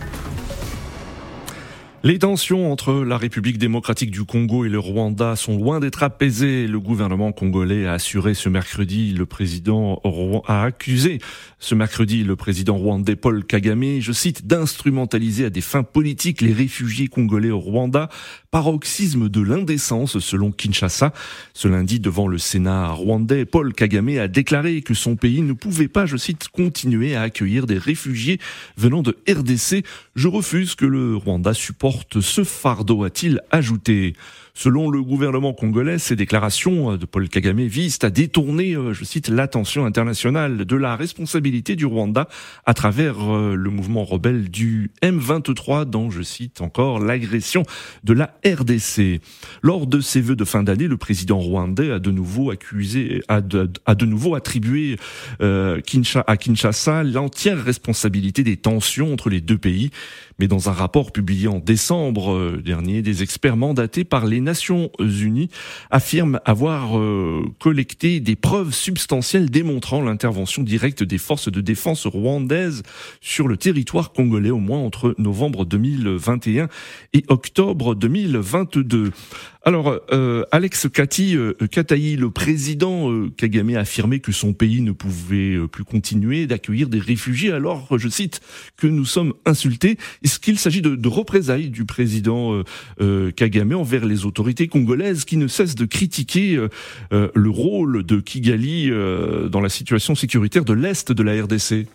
[2.04, 6.68] Les tensions entre la République démocratique du Congo et le Rwanda sont loin d'être apaisées.
[6.68, 10.00] Le gouvernement congolais a assuré ce mercredi, le président
[10.46, 11.18] a accusé
[11.60, 16.52] ce mercredi le président rwandais Paul Kagame, je cite, d'instrumentaliser à des fins politiques les
[16.52, 18.08] réfugiés congolais au Rwanda,
[18.50, 21.12] paroxysme de l'indécence selon Kinshasa.
[21.54, 25.88] Ce lundi, devant le Sénat rwandais, Paul Kagame a déclaré que son pays ne pouvait
[25.88, 28.38] pas, je cite, continuer à accueillir des réfugiés
[28.76, 29.84] venant de RDC.
[30.18, 34.16] Je refuse que le Rwanda supporte porte ce fardeau, a-t-il ajouté.
[34.58, 39.28] Selon le gouvernement congolais, ces déclarations de Paul Kagame visent à détourner, euh, je cite,
[39.28, 42.26] l'attention internationale de la responsabilité du Rwanda
[42.66, 47.62] à travers euh, le mouvement rebelle du M23 dont, je cite encore, l'agression
[48.02, 49.20] de la RDC.
[49.62, 53.40] Lors de ses vœux de fin d'année, le président rwandais a de nouveau accusé, a
[53.40, 54.96] de, nouveau attribué
[55.40, 55.80] euh,
[56.26, 59.92] à Kinshasa l'entière responsabilité des tensions entre les deux pays.
[60.38, 64.90] Mais dans un rapport publié en décembre euh, dernier, des experts mandatés par les Nations
[65.00, 65.50] Unies
[65.90, 72.82] affirment avoir euh, collecté des preuves substantielles démontrant l'intervention directe des forces de défense rwandaises
[73.20, 76.68] sur le territoire congolais au moins entre novembre 2021
[77.14, 79.10] et octobre 2022.
[79.64, 84.92] Alors, euh, Alex Kati, euh, le président euh, Kagame a affirmé que son pays ne
[84.92, 88.40] pouvait euh, plus continuer d'accueillir des réfugiés alors, je cite,
[88.76, 89.98] que nous sommes insultés.
[90.22, 92.62] Est-ce qu'il s'agit de, représailles du président
[93.34, 96.66] Kagame envers les autorités congolaises qui ne cessent de critiquer
[97.10, 101.86] le rôle de Kigali dans la situation sécuritaire de l'Est de la RDC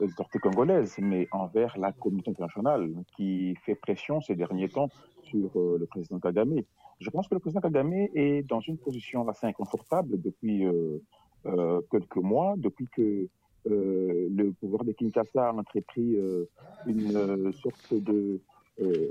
[0.00, 4.88] autorités congolaises, mais envers la communauté internationale qui fait pression ces derniers temps
[5.22, 6.60] sur euh, le président Kagame.
[7.00, 10.98] Je pense que le président Kagame est dans une position assez inconfortable depuis euh,
[11.46, 13.28] euh, quelques mois, depuis que
[13.70, 16.44] euh, le pouvoir de Kinshasa a entrepris euh,
[16.86, 18.40] une sorte de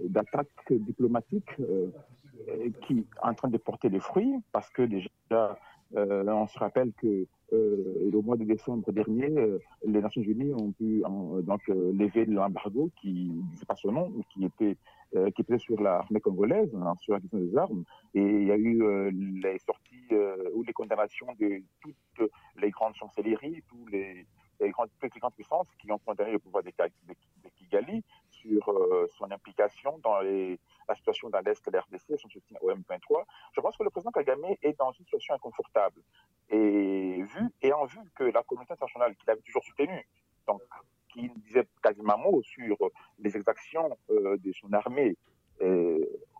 [0.05, 1.51] d'attaque diplomatique
[2.81, 5.59] qui est en train de porter des fruits, parce que déjà,
[5.95, 10.71] on se rappelle que euh, au mois de décembre dernier, euh, les Nations Unies ont
[10.71, 11.01] pu
[11.43, 14.77] donc euh, lever l'embargo qui, c'est pas son nom, qui était
[15.15, 18.51] euh, qui était sur l'armée congolaise, hein, sur la question des armes, et il y
[18.51, 24.27] a eu euh, les sorties euh, ou les condamnations de toutes les grandes chancelleries, les,
[24.59, 28.03] toutes les grandes puissances qui ont condamné le pouvoir de, de Kigali
[28.41, 28.73] sur
[29.17, 33.23] son implication dans la situation dans l'Est de l'RDC, son soutien au M23.
[33.53, 36.01] Je pense que le président Kagame est dans une situation inconfortable.
[36.49, 40.07] Et vu, ayant vu que la communauté internationale qu'il avait toujours soutenue,
[40.47, 40.61] donc
[41.09, 42.77] qui disait quasiment mot sur
[43.19, 45.15] les exactions euh, de son armée
[45.61, 45.99] euh,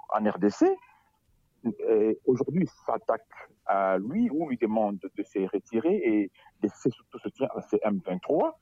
[0.09, 0.65] en RDC,
[2.25, 3.27] aujourd'hui s'attaque
[3.65, 6.31] à lui ou lui demande de, se retirer et
[6.62, 8.53] de cesser tout soutien à ces M23.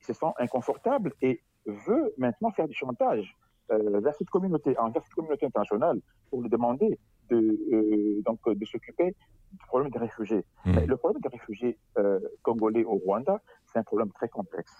[0.00, 3.36] Il se sent inconfortable et veut maintenant faire du chantage
[3.70, 7.36] euh, vers cette communauté, envers cette communauté internationale, pour lui demander de,
[7.72, 9.14] euh, donc, de s'occuper
[9.52, 10.44] du problème des réfugiés.
[10.64, 10.80] Mmh.
[10.86, 14.72] Le problème des réfugiés euh, congolais au Rwanda, c'est un problème très complexe.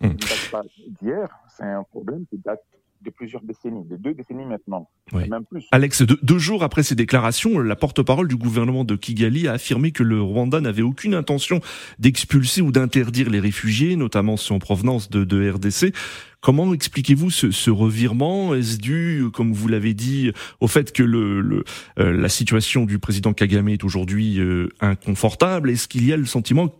[0.00, 0.06] Mmh.
[0.06, 0.62] Il ne date pas
[1.00, 2.64] d'hier, c'est un problème qui date
[3.02, 5.28] de plusieurs décennies, de deux décennies maintenant, oui.
[5.28, 5.66] même plus.
[5.72, 9.92] Alex, deux, deux, jours après ces déclarations, la porte-parole du gouvernement de Kigali a affirmé
[9.92, 11.60] que le Rwanda n'avait aucune intention
[11.98, 15.94] d'expulser ou d'interdire les réfugiés, notamment ceux en provenance de, de RDC.
[16.40, 18.54] Comment expliquez-vous ce, ce, revirement?
[18.54, 20.30] Est-ce dû, comme vous l'avez dit,
[20.60, 21.64] au fait que le, le
[21.98, 25.70] euh, la situation du président Kagame est aujourd'hui euh, inconfortable?
[25.70, 26.72] Est-ce qu'il y a le sentiment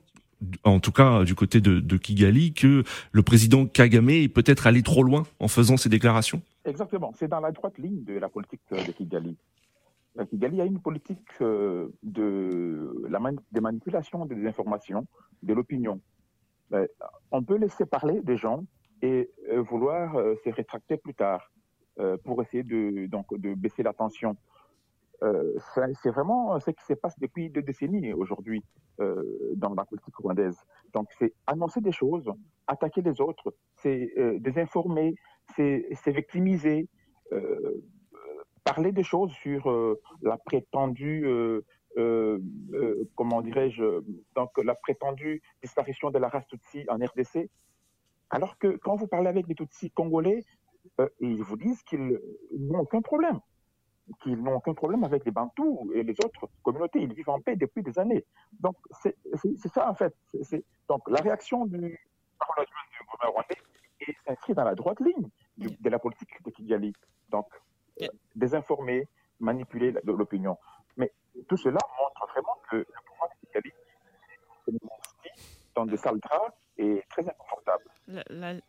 [0.65, 4.83] en tout cas du côté de, de, Kigali, que le président Kagame est peut-être allé
[4.83, 8.61] trop loin en faisant ces déclarations Exactement, c'est dans la droite ligne de la politique
[8.71, 9.37] de Kigali.
[10.25, 15.07] Kigali a une politique euh, de la man des manipulations des informations,
[15.43, 16.01] de l'opinion.
[17.31, 18.65] On peut laisser parler des gens
[19.03, 21.51] et euh, vouloir euh, se rétracter plus tard
[22.25, 24.37] pour essayer de, donc, de baisser la tension.
[25.23, 25.59] Euh,
[26.03, 28.63] c'est vraiment ce qui se passe depuis deux décennies aujourd'hui
[29.01, 29.23] euh,
[29.55, 30.59] dans la politique rwandaise.
[30.93, 32.31] Donc, c'est annoncer des choses,
[32.67, 35.15] attaquer les autres, c'est euh, désinformer,
[35.55, 36.89] c'est victimiser,
[38.65, 39.71] parler des choses sur
[40.23, 41.27] la prétendue,
[43.15, 44.03] comment dirais-je,
[44.35, 47.49] donc la prétendue disparition de la race Tutsi en RDC.
[48.31, 50.45] Alors que quand vous parlez avec les Tutsis congolais,
[51.21, 52.21] ils vous disent qu'ils
[52.59, 53.41] n'ont aucun problème,
[54.23, 57.01] qu'ils n'ont aucun problème avec les Bantous et les autres communautés.
[57.01, 58.25] Ils vivent en paix depuis des années.
[58.61, 59.17] Donc c'est
[59.73, 60.15] ça en fait.
[60.89, 61.99] donc la réaction du
[62.39, 66.93] gouvernement rwandais s'inscrit dans la droite ligne de la politique de Kigali.
[67.31, 67.49] Donc
[68.35, 69.09] désinformer,
[69.41, 70.59] manipuler l'opinion.
[70.97, 71.13] Mais
[71.49, 73.73] tout cela montre vraiment que le pouvoir de Kigali
[75.75, 77.85] dans des sales draps est très inconfortable.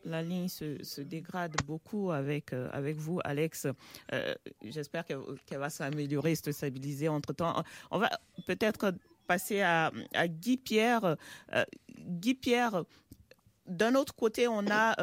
[0.03, 3.67] La, ligne se, dégrade beaucoup avec, euh, avec vous, Alex.
[4.13, 4.33] Euh,
[4.63, 7.63] j'espère qu'elle va s'améliorer, se stabiliser entre-temps.
[7.91, 8.09] On va
[8.47, 8.93] peut-être
[9.27, 9.91] passer à,
[10.27, 11.17] Guy Pierre.
[11.53, 11.65] Euh,
[11.99, 12.83] Guy Pierre,
[13.67, 14.95] d'un autre côté, on a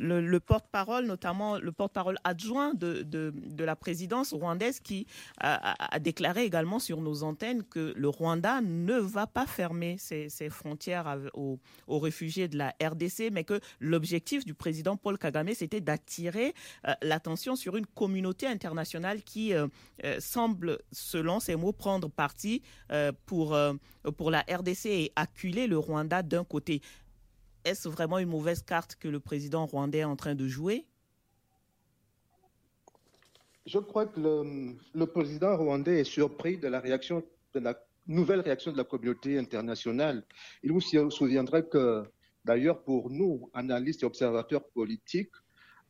[0.00, 5.06] le, porte-parole, notamment le porte-parole adjoint de, de, la présidence rwandaise, qui
[5.38, 11.18] a, déclaré également sur nos antennes que le Rwanda ne va pas fermer ses, frontières
[11.34, 11.58] aux,
[11.98, 16.54] réfugiés de la RDC, mais que l'objectif du président Paul Kagame, c'était d'attirer
[16.86, 19.66] euh, l'attention sur une communauté internationale qui euh,
[20.04, 22.62] euh, semble, selon ses mots, prendre parti
[23.26, 23.56] pour,
[24.16, 26.80] pour la RDC et acculer le Rwanda d'un côté
[27.64, 30.86] est-ce vraiment une mauvaise carte que le président rwandais est en train de jouer?
[33.66, 34.20] Je crois que
[34.94, 37.22] le, président rwandais est surpris de la réaction,
[37.54, 40.24] de la nouvelle réaction de la communauté internationale.
[40.62, 42.04] Il vous souviendrait que,
[42.44, 45.32] d'ailleurs, pour nous, analystes et observateurs politiques,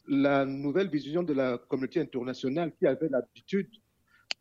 [0.08, 3.70] la nouvelle vision de la communauté internationale qui avait l'habitude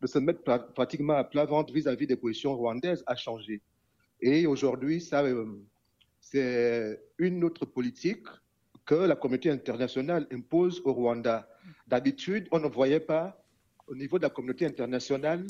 [0.00, 0.42] de se mettre
[0.74, 3.62] pratiquement à plat ventre vis-à-vis des positions rwandaises a changé.
[4.20, 5.46] Et aujourd'hui, ça, euh,
[6.20, 8.26] c'est une autre politique
[8.86, 11.48] que la communauté internationale impose au Rwanda.
[11.86, 13.44] D'habitude, on ne voyait pas
[13.86, 15.46] au niveau de la communauté internationale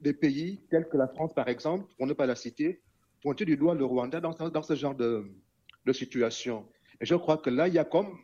[0.00, 2.80] des pays tels que la France, par exemple, pour ne pas la citer,
[3.22, 5.30] pointer du doigt le Rwanda dans, ce genre de,
[5.92, 6.66] situation.
[7.00, 8.16] Et je crois que là, il y a comme,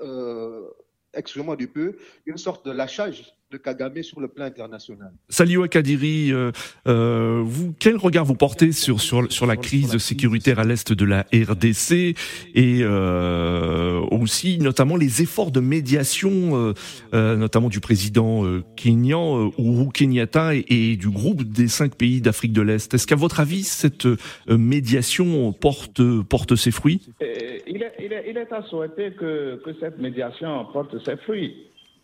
[0.00, 0.70] euh,
[1.12, 5.12] excusez-moi du peu, une sorte de lâchage de Kagame sur le plan international.
[5.28, 6.50] Saliou Kadiri, euh,
[6.88, 11.04] euh, vous, quel regard vous portez sur, sur, sur la crise sécuritaire à l'est de
[11.04, 12.16] la RDC
[12.54, 16.74] et euh, aussi notamment les efforts de médiation,
[17.12, 18.42] notamment du président
[18.74, 23.40] kenyan Uhuru Kenyatta et, du groupe des cinq pays d'Afrique de l'Est Est-ce qu'à votre
[23.40, 24.08] avis, cette
[24.48, 27.00] médiation porte, porte ses fruits?
[27.20, 31.54] Il est, il, est, il est, à souhaiter que, que cette médiation porte ses fruits.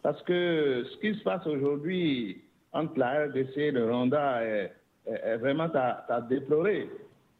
[0.02, 2.42] Parce que ce qui se passe aujourd'hui
[2.72, 4.72] entre la RDC et le Rwanda est,
[5.38, 6.88] vraiment à, déplorer.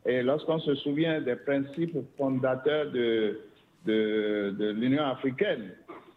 [0.04, 3.38] Et lorsqu'on se souvient des principes fondateurs de,
[3.86, 5.70] l'Union africaine,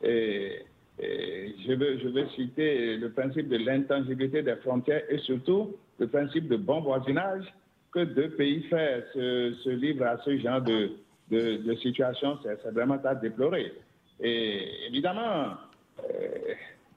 [0.04, 0.66] et,
[1.00, 6.82] je, veux, citer le principe de l'intangibilité des frontières et surtout le principe de bon
[6.82, 7.46] voisinage,
[7.92, 13.16] que deux pays fassent se, se livrent à ce genre de situation, c'est vraiment à
[13.16, 13.72] déplorer.
[14.20, 15.56] Et évidemment,
[16.04, 16.54] euh,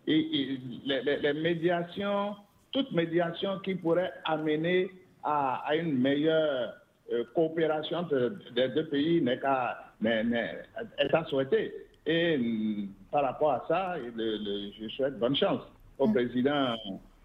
[0.07, 2.37] et, les, médiations,
[2.73, 4.91] toute médiation qui pourrait amener
[5.23, 6.75] à, une meilleure
[7.13, 8.07] euh, coopération
[8.55, 11.75] des deux pays n'est est à souhaiter.
[12.07, 15.61] Et mm, par rapport à ça, je souhaite bonne chance
[15.99, 16.13] au mm.
[16.15, 16.75] président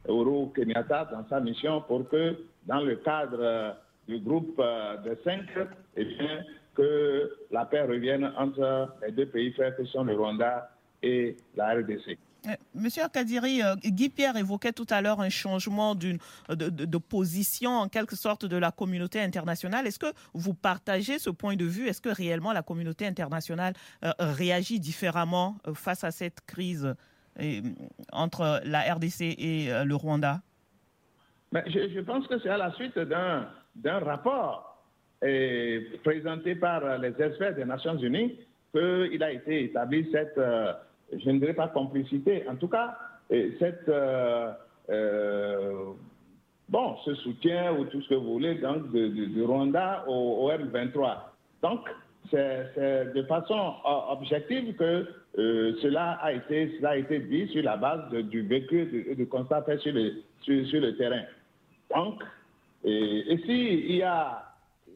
[0.08, 3.76] Uhuru Kenyatta dans sa mission pour que, dans le cadre
[4.08, 5.46] du groupe euh, de cinq,
[5.96, 6.44] eh bien,
[6.76, 10.70] que la paix revienne entre les deux pays frères que sont le Rwanda
[11.04, 12.18] et la RDC.
[12.48, 16.18] Euh, monsieur Kadiri, euh, Guy Pierre évoquait tout à l'heure un changement de,
[16.50, 19.88] de, position en quelque sorte de la communauté internationale.
[19.88, 21.88] Est-ce que vous partagez ce point de vue?
[21.88, 23.74] Est-ce que réellement la communauté internationale
[24.04, 26.94] euh, réagit différemment face à cette crise
[28.12, 30.42] entre la RDC et le Rwanda?
[31.52, 34.86] Ben, je, pense que c'est à la suite d'un rapport
[36.04, 38.38] présenté par les experts des Nations Unies
[38.72, 40.40] qu'il a été établi cette
[41.20, 42.98] je ne dirais pas complicité, en tout cas,
[43.60, 44.52] cette, euh,
[44.90, 45.86] euh,
[46.70, 51.18] bon, ce soutien ou tout ce que vous voulez donc, du Rwanda au, R23.
[51.62, 51.82] Donc,
[52.32, 53.74] c'est de façon
[54.10, 55.08] objective que
[55.38, 59.28] euh, cela, a été, cela a été dit sur la base du vécu et du
[59.28, 61.24] constat fait sur le, sur, le terrain.
[61.94, 62.24] Donc,
[62.84, 64.44] et, et s'il y a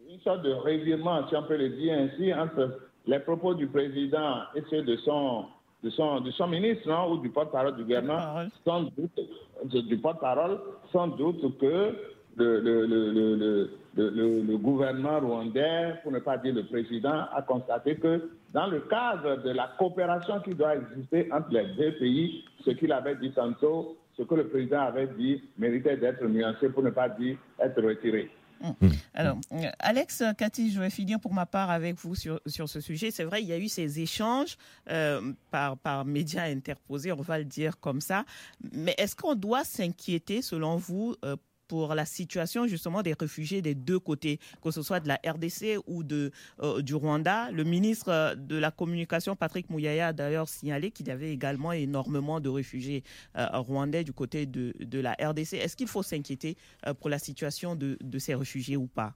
[0.09, 4.41] une sorte de revirement, si on peut le dire ainsi, entre les propos du président
[4.55, 5.45] et ceux de son
[5.83, 9.19] de son, de son ministre ou du porte-parole du gouvernement, sans doute,
[9.65, 10.59] du porte-parole,
[10.91, 11.95] sans doute que
[12.35, 18.29] le, le, le, le, gouvernement rwandais, pour ne pas dire le président, a constaté que
[18.53, 22.91] dans le cadre de la coopération qui doit exister entre les deux pays, ce qu'il
[22.91, 27.09] avait dit tantôt, ce que le président avait dit méritait d'être nuancé pour ne pas
[27.09, 28.29] dire être retiré.
[28.61, 28.75] Hum.
[28.81, 28.91] Hum.
[29.13, 32.81] Alors, euh, Alex, Cathy, je vais finir pour ma part avec vous sur, sur ce
[32.81, 33.11] sujet.
[33.11, 34.57] C'est vrai, il y a eu ces échanges
[34.89, 38.25] euh, par, par médias interposés, on va le dire comme ça.
[38.71, 41.35] Mais est-ce qu'on doit s'inquiéter, selon vous, euh,
[41.67, 45.79] pour la situation justement des réfugiés des deux côtés, que ce soit de la RDC
[45.87, 46.31] ou de,
[46.79, 47.51] du Rwanda.
[47.51, 52.39] Le ministre de la Communication, Patrick Mouyaya, a d'ailleurs signalé qu'il y avait également énormément
[52.39, 53.03] de réfugiés
[53.35, 55.53] rwandais du côté de, de la RDC.
[55.53, 56.57] Est-ce qu'il faut s'inquiéter
[56.99, 59.13] pour la situation de, de ces réfugiés ou pas?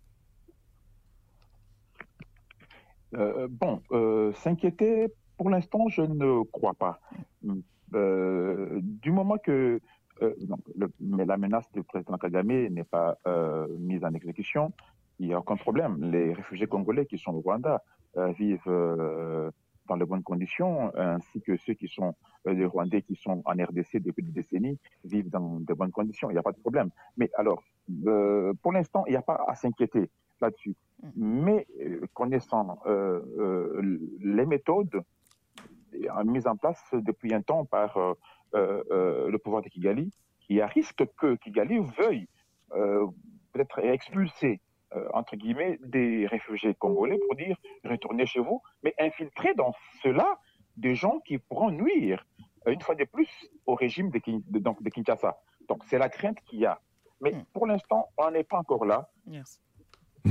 [3.15, 6.99] Euh, bon, euh, s'inquiéter, pour l'instant, je ne crois pas.
[7.93, 9.81] Euh, du moment que
[10.21, 10.57] non,
[10.99, 13.17] mais la menace du président Kagame n'est pas
[13.79, 14.71] mise en exécution,
[15.19, 16.11] il n'y a aucun problème.
[16.11, 17.83] Les réfugiés congolais qui sont au Rwanda
[18.37, 19.51] vivent
[19.87, 22.15] dans de bonnes conditions, ainsi que ceux qui sont
[22.45, 26.29] des Rwandais qui sont en RDC depuis des décennies vivent dans de bonnes conditions.
[26.29, 26.89] Il n'y a pas de problème.
[27.17, 27.63] Mais alors,
[28.61, 30.09] pour l'instant, il n'y a pas à s'inquiéter
[30.41, 30.75] là-dessus.
[31.03, 31.43] Mm.
[31.43, 35.01] Mais euh, connaissant euh, euh, les méthodes
[36.25, 37.97] mises en place depuis un temps par
[38.53, 40.11] le pouvoir de Kigali,
[40.49, 42.27] il y a risque que Kigali veuille
[43.51, 44.61] peut-être expulser
[45.13, 49.73] entre guillemets, des réfugiés congolais pour dire retournez chez vous, mais infiltrer dans
[50.03, 50.37] cela
[50.77, 52.25] des gens qui pourront nuire,
[52.67, 53.29] une fois de plus,
[53.65, 54.19] au régime de,
[54.59, 55.37] de Kinshasa.
[55.69, 56.79] Donc c'est la crainte qu'il y a.
[57.21, 57.45] Mais mm.
[57.53, 59.09] pour l'instant, on n'est pas encore là.
[59.25, 59.41] Mm.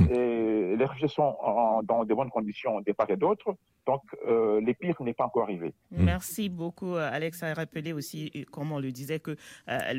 [0.09, 1.35] Et les réfugiés sont
[1.83, 3.55] dans de bonnes conditions des part et d'autre.
[3.87, 5.73] Donc, euh, les pires n'est pas encore arrivé.
[5.89, 6.03] Mm.
[6.03, 9.35] Merci beaucoup, euh, Alex, a rappelé aussi, euh, comme on le disait, que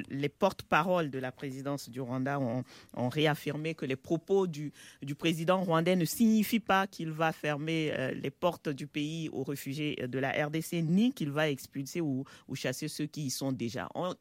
[0.08, 2.62] les porte-paroles de la présidence du Rwanda ont,
[3.08, 4.72] réaffirmé que les propos du,
[5.02, 9.96] du, président rwandais ne signifient pas qu'il va fermer les portes du pays aux réfugiés
[10.06, 13.88] de la RDC, ni qu'il va expulser ou, ou, chasser ceux qui y sont déjà.
[13.94, 14.14] On,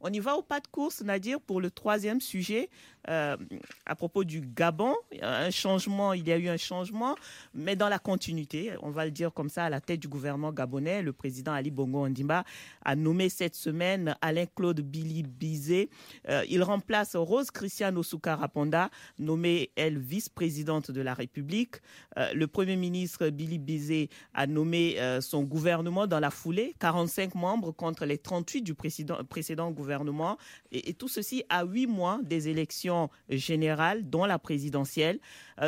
[0.00, 2.68] on, y va au pas de course, Nadir, pour le troisième sujet,
[3.04, 4.94] à propos du Gabon.
[5.20, 7.14] Un changement, il y a eu un changement,
[7.54, 10.52] mais dans la continuité on va le dire comme ça, à la tête du gouvernement
[10.52, 12.44] gabonais, le président Ali Bongo Ondimba
[12.84, 15.88] a nommé cette semaine Alain-Claude Billy Bizet.
[16.28, 21.76] Euh, il remplace Rose Christiane Osuka-Raponda, nommée, elle, vice-présidente de la République.
[22.16, 27.34] Euh, le premier ministre Billy Bizet a nommé euh, son gouvernement dans la foulée, 45
[27.34, 30.38] membres contre les 38 du précédent, gouvernement.
[30.70, 35.18] Et, tout ceci à huit mois des élections générales, dont la présidentielle.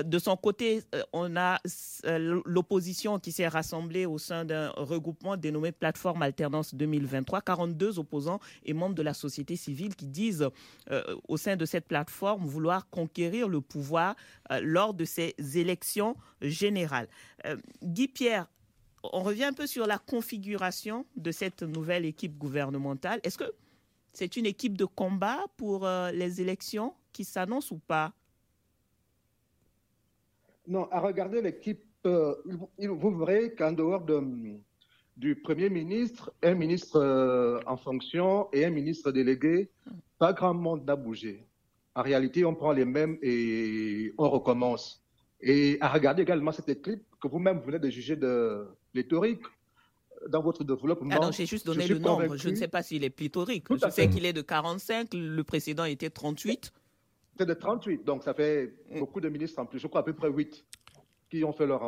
[0.04, 1.58] de son côté, on a
[2.04, 7.40] l'opposition qui s'est rassemblée au sein d'un regroupement dénommé Plateforme Alternance 2023.
[7.40, 10.46] 42 opposants et membres de la société civile qui disent
[10.90, 14.14] euh, au sein de cette plateforme vouloir conquérir le pouvoir
[14.52, 17.08] euh, lors de ces élections générales.
[17.46, 18.50] Euh, Guy Pierre,
[19.02, 23.20] on revient un peu sur la configuration de cette nouvelle équipe gouvernementale.
[23.22, 23.50] Est-ce que
[24.12, 28.12] c'est une équipe de combat pour les élections qui s'annoncent ou pas?
[30.66, 32.34] Non, à regarder l'équipe euh,
[32.78, 34.20] vous verrez qu'en dehors de,
[35.16, 39.70] du Premier ministre, un ministre euh, en fonction et un ministre délégué,
[40.18, 41.44] pas grand monde n'a bougé.
[41.94, 45.02] En réalité, on prend les mêmes et on recommence.
[45.40, 49.42] Et à regarder également cette équipe que vous-même venez de juger de pléthorique
[50.28, 51.14] dans votre développement.
[51.14, 52.36] Alors, j'ai juste donné le nombre.
[52.36, 53.66] Je ne sais pas s'il est pléthorique.
[53.70, 56.72] Je sais qu'il est de 45, le précédent était 38.
[57.38, 58.98] C'est de 38, donc ça fait mm.
[58.98, 59.78] beaucoup de ministres en plus.
[59.78, 60.64] Je crois à peu près 8
[61.30, 61.82] qui ont fait leur,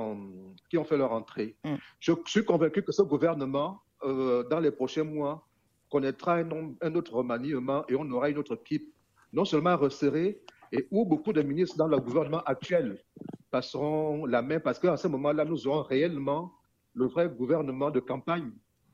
[0.69, 1.57] qui ont fait leur entrée.
[1.65, 1.75] Mm.
[1.99, 5.47] Je suis convaincu que ce gouvernement, euh, dans les prochains mois,
[5.89, 6.49] connaîtra un,
[6.81, 8.95] un, autre remaniement et on aura une autre équipe,
[9.33, 10.41] non seulement resserrée,
[10.73, 13.03] et où beaucoup de ministres dans le gouvernement actuel
[13.51, 16.53] passeront la main, parce qu'à ce moment-là, nous aurons réellement
[16.95, 18.51] le vrai gouvernement de campagne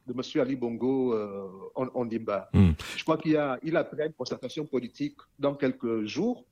[0.07, 0.41] de M.
[0.41, 2.49] Ali Bongo euh, Ondimba.
[2.53, 2.71] Mm.
[2.97, 6.45] Je crois qu'il a, il a pris une concertation politique dans quelques jours.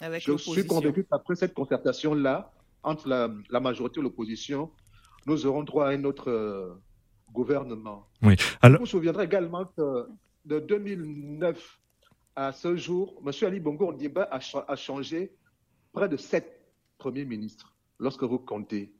[0.00, 2.50] Avec je suis convaincu qu'après cette concertation-là,
[2.82, 4.70] entre la, majorité et l'opposition,
[5.26, 6.74] nous aurons droit à un autre euh,
[7.32, 8.06] gouvernement.
[8.22, 8.36] Oui.
[8.62, 8.78] Alors...
[8.78, 10.06] Vous vous souviendrez également que
[10.44, 11.80] de 2009
[12.36, 13.32] à ce jour, M.
[13.42, 15.34] Ali Bongo Ondimba a, a, changé
[15.92, 16.62] près de sept
[16.98, 18.94] premiers ministres, lorsque vous comptez.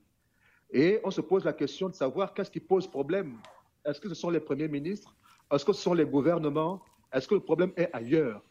[0.71, 3.37] Et on se pose la question de savoir qu'est-ce qui pose problème.
[3.85, 5.15] Est-ce que ce sont les premiers ministres?
[5.51, 6.81] Est-ce que ce sont les gouvernements?
[7.13, 8.43] Est-ce que le problème est ailleurs?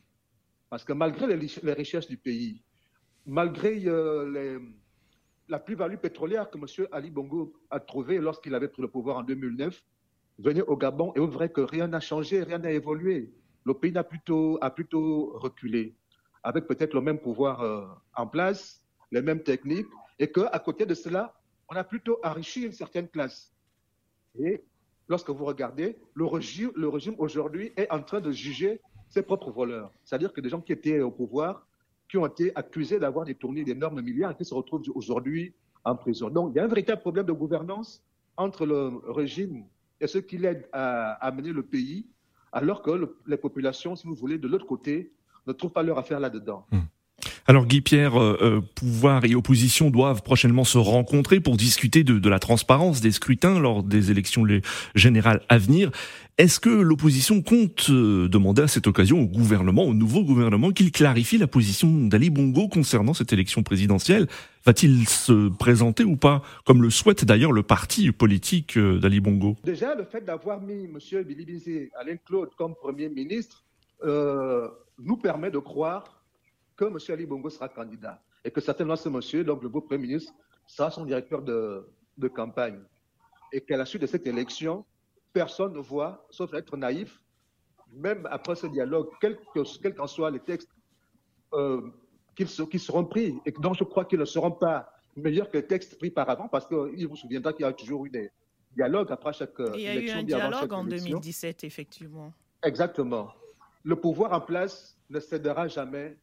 [0.71, 2.63] Parce que malgré les, les richesses du pays,
[3.27, 4.59] malgré euh, les
[5.49, 6.89] la plus-value pétrolière que M.
[6.93, 9.83] Ali Bongo a trouvée lorsqu'il avait pris le pouvoir en 2009
[10.39, 13.33] venait au Gabon et on vrai que rien n'a changé, rien n'a évolué.
[13.65, 15.95] Le pays a plutôt, a plutôt reculé,
[16.43, 19.89] avec peut-être le même pouvoir euh, en place, les mêmes techniques,
[20.19, 21.35] et qu'à côté de cela,
[21.69, 23.53] on a plutôt enrichi une certaine classe.
[24.39, 24.63] Et
[25.09, 29.91] lorsque vous regardez, le régime aujourd'hui est en train de juger ses propres voleurs.
[30.05, 31.67] C'est-à-dire que des gens qui étaient au pouvoir
[32.09, 35.55] qui ont été accusés d'avoir détourné d'énormes milliards et qui se retrouvent aujourd'hui
[35.85, 36.31] en prison.
[36.31, 38.03] Donc, il y a un véritable problème de gouvernance
[38.37, 39.65] entre le régime
[40.01, 42.07] et ceux qui l'aident à, à mener le pays,
[42.53, 45.13] alors que les populations, si vous voulez, de l'autre côté,
[45.47, 46.67] ne trouvent pas leur affaire là-dedans.
[46.71, 46.79] Mmh.
[47.49, 52.19] Alors Guy Pierre, euh, euh, pouvoir et opposition doivent prochainement se rencontrer pour discuter de,
[52.19, 54.45] de, la transparence des scrutins lors des élections
[54.97, 55.93] générales à venir.
[56.39, 60.91] Est-ce que l'opposition compte euh, demander à cette occasion au gouvernement, au nouveau gouvernement, qu'il
[60.91, 64.27] clarifie la position d'Ali Bongo concernant cette élection présidentielle?
[64.65, 69.57] Va-t-il se présenter ou pas, comme le souhaite d'ailleurs le parti politique d'Ali Bongo?
[69.63, 71.23] Déjà, le fait d'avoir mis M.
[71.23, 73.63] Billy Alain Claude comme Premier ministre
[74.03, 76.16] nous permet de croire
[76.77, 76.99] que M.
[77.09, 80.33] Ali Bongo sera candidat et que certainement ce monsieur, donc le beau Premier ministre,
[80.67, 82.81] sera son directeur de, de campagne.
[83.53, 84.85] Et qu'à la suite de cette élection,
[85.33, 87.21] personne ne voit, sauf être naïf,
[87.93, 90.71] même après ce dialogue, quels qu'en quel soient les textes
[91.55, 91.81] euh,
[92.35, 95.99] qui, seront pris, et dont je crois qu'ils ne seront pas meilleurs que les textes
[95.99, 98.31] pris par avant, parce qu'il vous souviendra qu'il y a toujours eu des
[98.75, 99.75] dialogues après chaque élection.
[99.77, 102.33] Il y a eu un dialogue en 2017, effectivement.
[102.63, 103.33] Exactement.
[103.85, 106.17] Le pouvoir en place ne cédera jamais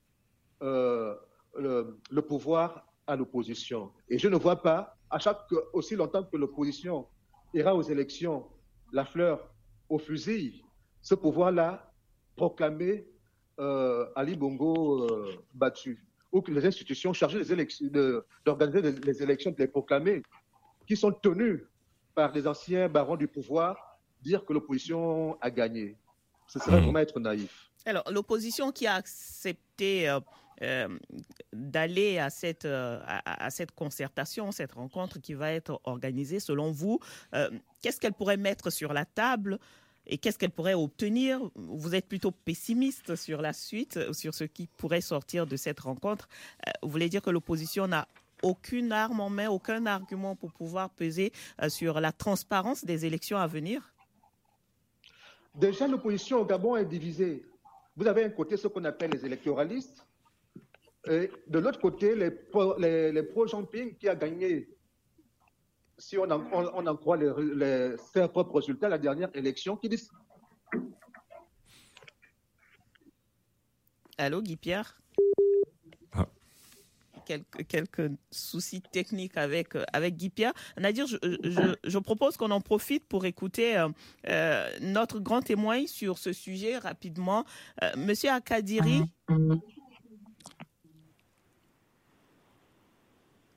[0.63, 1.15] euh,
[1.55, 3.91] le, pouvoir à l'opposition.
[4.09, 5.39] Et je ne vois pas, à chaque
[5.73, 7.05] aussi longtemps que l'opposition
[7.53, 8.47] ira aux élections,
[8.91, 9.53] la fleur
[9.89, 10.63] au fusil,
[11.01, 11.91] ce pouvoir-là
[12.35, 13.05] proclamer
[13.59, 17.43] euh, Ali Bongo euh, battu, ou que les institutions chargées
[18.45, 20.23] d'organiser les, les élections, de les proclamer,
[20.87, 21.67] qui sont tenues
[22.15, 25.97] par les anciens barons du pouvoir, dire que l'opposition a gagné.
[26.47, 26.83] Ce serait mmh.
[26.83, 27.69] vraiment être naïf.
[27.85, 30.19] Alors, l'opposition qui a accepté euh,
[31.51, 36.99] d'aller à cette, euh, à, cette concertation, cette rencontre qui va être organisée, selon vous,
[37.33, 37.49] euh,
[37.81, 39.59] qu'est-ce qu'elle pourrait mettre sur la table
[40.05, 41.39] et qu'est-ce qu'elle pourrait obtenir?
[41.55, 46.27] Vous êtes plutôt pessimiste sur la suite, sur ce qui pourrait sortir de cette rencontre.
[46.81, 48.07] vous voulez dire que l'opposition n'a
[48.41, 51.31] aucune arme en main, aucun argument pour pouvoir peser
[51.69, 53.93] sur la transparence des élections à venir?
[55.55, 57.45] Déjà, l'opposition au Gabon est divisée.
[57.95, 60.05] Vous avez un côté ce qu'on appelle les électoralistes,
[61.05, 63.27] et de l'autre côté, les, pro, les,
[63.99, 64.69] qui a gagné,
[65.97, 70.09] si on en, on, en croit les, ses propres résultats, la dernière élection, qui disent.
[74.17, 75.01] Allô, Guy Pierre?
[76.13, 76.27] Ah.
[77.25, 80.53] Quelques, quelques, soucis techniques avec, avec Guy Pierre.
[80.77, 83.89] Nadir, je, je, je propose qu'on en profite pour écouter euh,
[84.29, 87.43] euh, notre grand témoin sur ce sujet rapidement.
[87.81, 89.01] Euh, Monsieur Akadiri.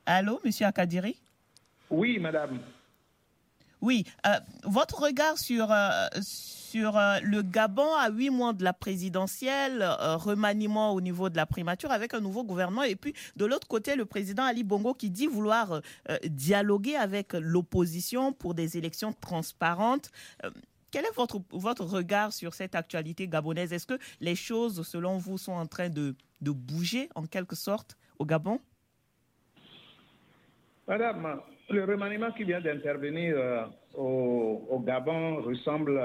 [0.09, 1.21] Allô, Monsieur Akadiri?
[1.91, 2.61] Oui, madame.
[3.81, 8.73] Oui, euh, votre regard sur, euh, sur euh, le Gabon à huit mois de la
[8.73, 13.67] présidentielle, remaniement au niveau de la primature avec un nouveau gouvernement, et puis de l'autre
[13.67, 15.83] côté, le président Ali Bongo qui dit vouloir
[16.25, 20.11] dialoguer avec l'opposition pour des élections transparentes.
[20.93, 23.73] Quel est votre, votre regard sur cette actualité gabonaise?
[23.73, 27.97] Est-ce que les choses, selon vous, sont en train de, de bouger en quelque sorte
[28.19, 28.61] au Gabon?
[30.89, 33.65] Madame, le remaniement qui vient d'intervenir euh,
[33.97, 36.01] au, Gabon ressemble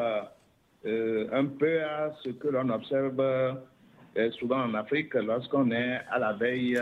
[0.85, 6.17] euh, un peu à ce que l'on observe euh, souvent en Afrique lorsqu'on est à
[6.17, 6.81] la veille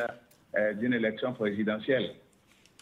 [0.78, 2.12] d'une élection présidentielle.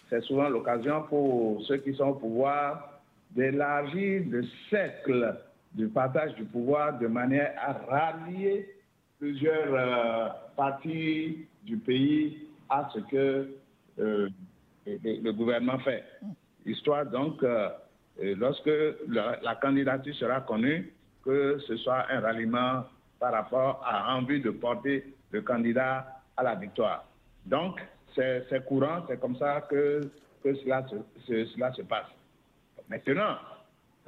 [0.10, 3.02] C'est souvent l'occasion pour ceux qui sont au pouvoir
[3.32, 5.36] d'élargir le cercle
[5.74, 8.70] du partage du pouvoir de manière à rallier
[9.20, 13.50] plusieurs parties du pays à ce que
[15.04, 16.04] le, gouvernement fait.
[16.66, 17.70] Histoire donc, euh,
[18.20, 18.70] lorsque
[19.08, 22.84] la, candidature sera connue, que ce soit un ralliement
[23.20, 27.06] par rapport à envie de porter le candidat à la victoire.
[27.46, 27.80] Donc,
[28.16, 30.02] c'est courant, c'est comme ça que,
[30.44, 32.08] que cela, se, cela se passe.
[32.90, 33.38] Maintenant,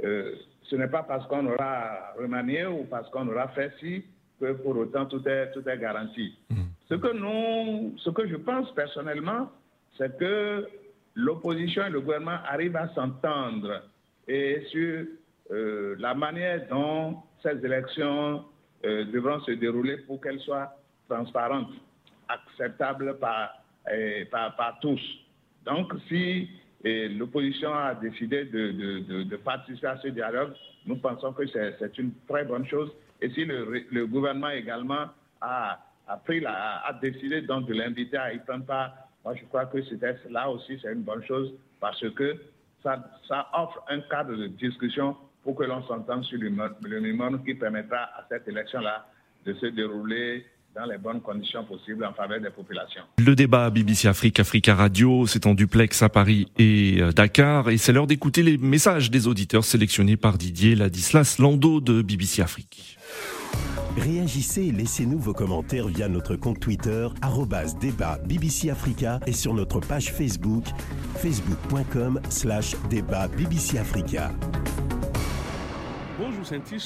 [0.03, 4.03] euh, ce n'est pas parce qu'on aura remanié ou parce qu'on aura fait ci
[4.39, 6.37] que pour autant tout est, tout est garanti.
[6.49, 6.55] Mmh.
[6.89, 9.51] Ce, que nous, ce que je pense personnellement,
[9.97, 10.67] c'est que
[11.15, 13.83] l'opposition et le gouvernement arrivent à s'entendre
[14.27, 15.05] et sur
[15.51, 18.45] euh, la manière dont ces élections
[18.85, 20.73] euh, devront se dérouler pour qu'elles soient
[21.09, 21.71] transparentes,
[22.27, 23.51] acceptables par,
[24.31, 25.01] par, tous.
[25.65, 26.47] Donc, si
[26.83, 30.53] l'opposition a décidé de, participer à ce dialogue,
[30.85, 32.91] nous pensons que c'est une très bonne chose.
[33.21, 35.07] Et si le, gouvernement également
[35.41, 35.79] a,
[36.25, 39.77] pris la, a décidé donc de l'inviter à y prendre part, moi, je crois que
[40.29, 42.35] là aussi, c'est une bonne chose parce que
[42.83, 47.53] ça, ça, offre un cadre de discussion pour que l'on s'entende sur le minimum qui
[47.53, 49.05] permettra à cette élection-là
[49.45, 50.45] de se dérouler
[50.75, 53.01] dans les bonnes conditions possibles en faveur des populations.
[53.17, 57.77] Le débat BBC Afrique, Africa Radio, c'est en duplex à Paris et euh, Dakar et
[57.77, 62.97] c'est l'heure d'écouter les messages des auditeurs sélectionnés par Didier Ladislas Lando de BBC Afrique.
[63.97, 67.07] Réagissez et laissez-nous vos commentaires via notre compte Twitter,
[67.79, 70.65] débat BBC Africa et sur notre page Facebook,
[71.15, 74.31] facebook.com slash débat BBC Africa.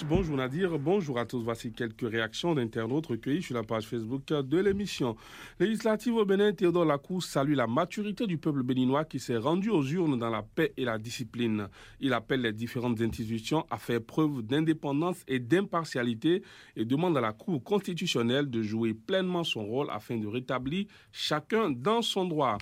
[0.09, 1.41] Bonjour Nadir, bonjour à tous.
[1.41, 5.16] Voici quelques réactions d'internautes recueillies sur la page Facebook de l'émission.
[5.57, 9.84] Législative au Bénin, Théodore Lacou salue la maturité du peuple béninois qui s'est rendu aux
[9.84, 11.70] urnes dans la paix et la discipline.
[12.01, 16.43] Il appelle les différentes institutions à faire preuve d'indépendance et d'impartialité
[16.76, 21.70] et demande à la Cour constitutionnelle de jouer pleinement son rôle afin de rétablir chacun
[21.70, 22.57] dans son droit.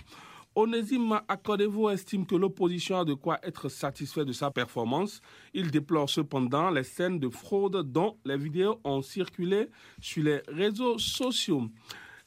[0.54, 5.22] Onésime Accordez-vous estime que l'opposition a de quoi être satisfait de sa performance.
[5.54, 10.98] Il déplore cependant les scènes de fraude dont les vidéos ont circulé sur les réseaux
[10.98, 11.70] sociaux.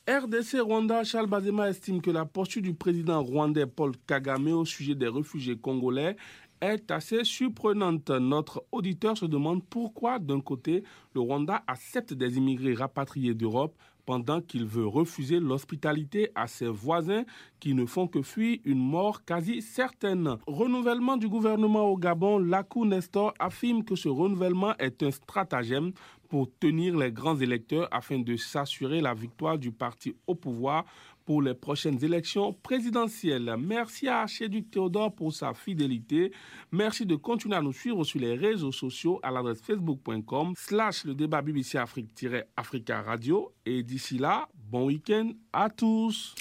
[0.09, 4.95] RDC Rwanda, Charles Bazema estime que la posture du président rwandais Paul Kagame au sujet
[4.95, 6.15] des réfugiés congolais
[6.61, 8.09] est assez surprenante.
[8.09, 13.76] Notre auditeur se demande pourquoi, d'un côté, le Rwanda accepte des immigrés rapatriés d'Europe
[14.06, 17.24] pendant qu'il veut refuser l'hospitalité à ses voisins
[17.60, 20.38] qui ne font que fuir une mort quasi certaine.
[20.47, 25.91] Renouvellement du gouvernement au Gabon, Lakou Nestor affirme que ce renouvellement est un stratagème
[26.30, 30.86] pour tenir les grands électeurs afin de s'assurer la victoire du parti au pouvoir
[31.26, 33.55] pour les prochaines élections présidentielles.
[33.59, 36.32] Merci à Archiduc Théodore pour sa fidélité.
[36.71, 41.15] Merci de continuer à nous suivre sur les réseaux sociaux à l'adresse facebook.com slash le
[41.15, 43.51] débat BBC Afrique-Africa Radio.
[43.65, 46.36] Et d'ici là, bon week-end à tous.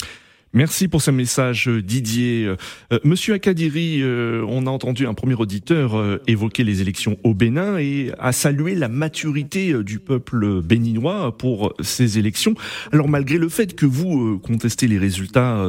[0.57, 2.47] Merci pour ce message, Didier.
[2.47, 7.35] Euh, Monsieur Akadiri, euh, on a entendu un premier auditeur euh, évoquer les élections au
[7.35, 12.55] Bénin et a salué la maturité du peuple béninois pour ces élections.
[12.93, 15.61] Alors, malgré le fait que vous contestez les résultats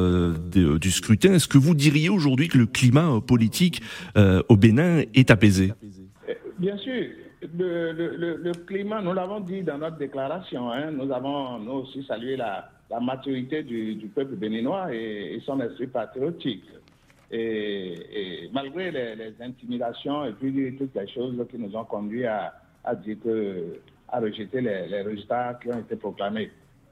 [0.52, 3.82] du scrutin, est-ce que vous diriez aujourd'hui que le climat politique
[4.16, 5.72] au Bénin est apaisé?
[6.60, 7.06] Bien sûr.
[7.58, 12.70] Le, climat, nous l'avons dit dans notre déclaration, hein, nous avons nous aussi salué la,
[12.90, 16.64] la maturité du, peuple béninois et, son esprit patriotique.
[17.30, 22.52] Et, malgré les, intimidations et puis toutes les choses qui nous ont conduit à,
[23.04, 26.50] dire que, à rejeter les, résultats qui ont été proclamés.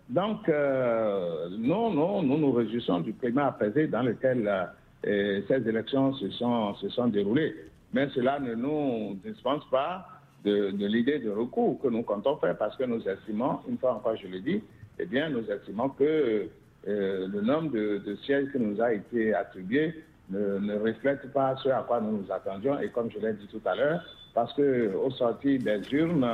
[0.09, 4.69] Donc, euh, nous, nous, nous réjouissons du climat apaisé dans lequel
[5.07, 7.55] euh, ces élections se sont, se sont déroulées.
[7.95, 10.07] Mais cela ne nous dispense pas
[10.45, 13.95] de, de l'idée de recours que nous comptons faire parce que nous estimons, une fois
[13.95, 14.61] encore je le dis,
[14.99, 16.49] eh bien, nous estimons que
[16.87, 21.85] euh, le nombre de, sièges qui nous a été attribué ne, reflète pas ce à
[21.87, 22.79] quoi nous nous attendions.
[22.81, 26.27] Et comme je l'ai dit tout à l'heure, parce qu'au sorti des urnes,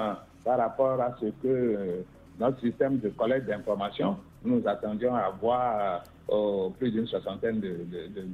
[0.44, 2.02] par rapport à ce que euh,
[2.38, 7.76] notre système de collecte d'informations, nous attendions à avoir euh, plus d'une soixantaine de,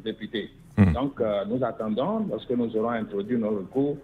[0.04, 0.50] députés.
[0.78, 0.92] Mmh.
[0.92, 3.96] Donc, nous attendons, lorsque nous aurons introduit nos recours,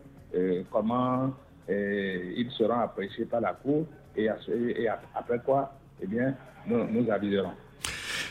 [0.70, 1.30] comment
[1.68, 3.84] ils seront appréciés par la Cour
[4.16, 6.34] et après quoi eh bien,
[6.66, 7.53] nous, nous aviserons.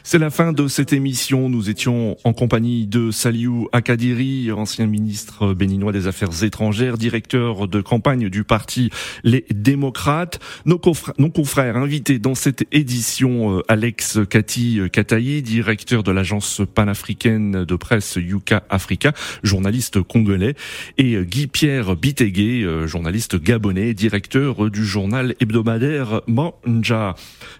[0.03, 1.47] C'est la fin de cette émission.
[1.47, 7.81] Nous étions en compagnie de Saliou Akadiri, ancien ministre béninois des Affaires étrangères, directeur de
[7.81, 8.89] campagne du parti
[9.23, 10.39] Les Démocrates.
[10.65, 17.75] Nos confrères, invités dans cette édition, euh, Alex Kati Katayi, directeur de l'agence panafricaine de
[17.75, 20.55] presse Yuka Africa, journaliste congolais,
[20.97, 27.15] et Guy-Pierre Bitegué, euh, journaliste gabonais, directeur du journal hebdomadaire Manja.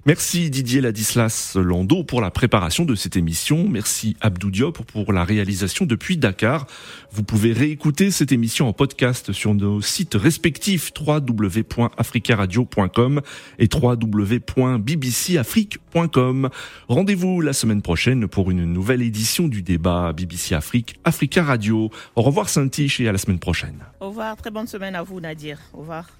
[0.08, 3.68] Merci Didier Ladislas Lando pour préparation de cette émission.
[3.70, 6.66] Merci Abdou Diop pour la réalisation depuis Dakar.
[7.12, 13.22] Vous pouvez réécouter cette émission en podcast sur nos sites respectifs www.africaradio.com
[13.60, 16.50] et www.bbcafrique.com.
[16.88, 21.90] Rendez-vous la semaine prochaine pour une nouvelle édition du débat BBC Afrique Africa Radio.
[22.16, 23.80] Au revoir Saint-Tiche et à la semaine prochaine.
[24.00, 25.60] Au revoir, très bonne semaine à vous Nadir.
[25.74, 26.12] Au revoir.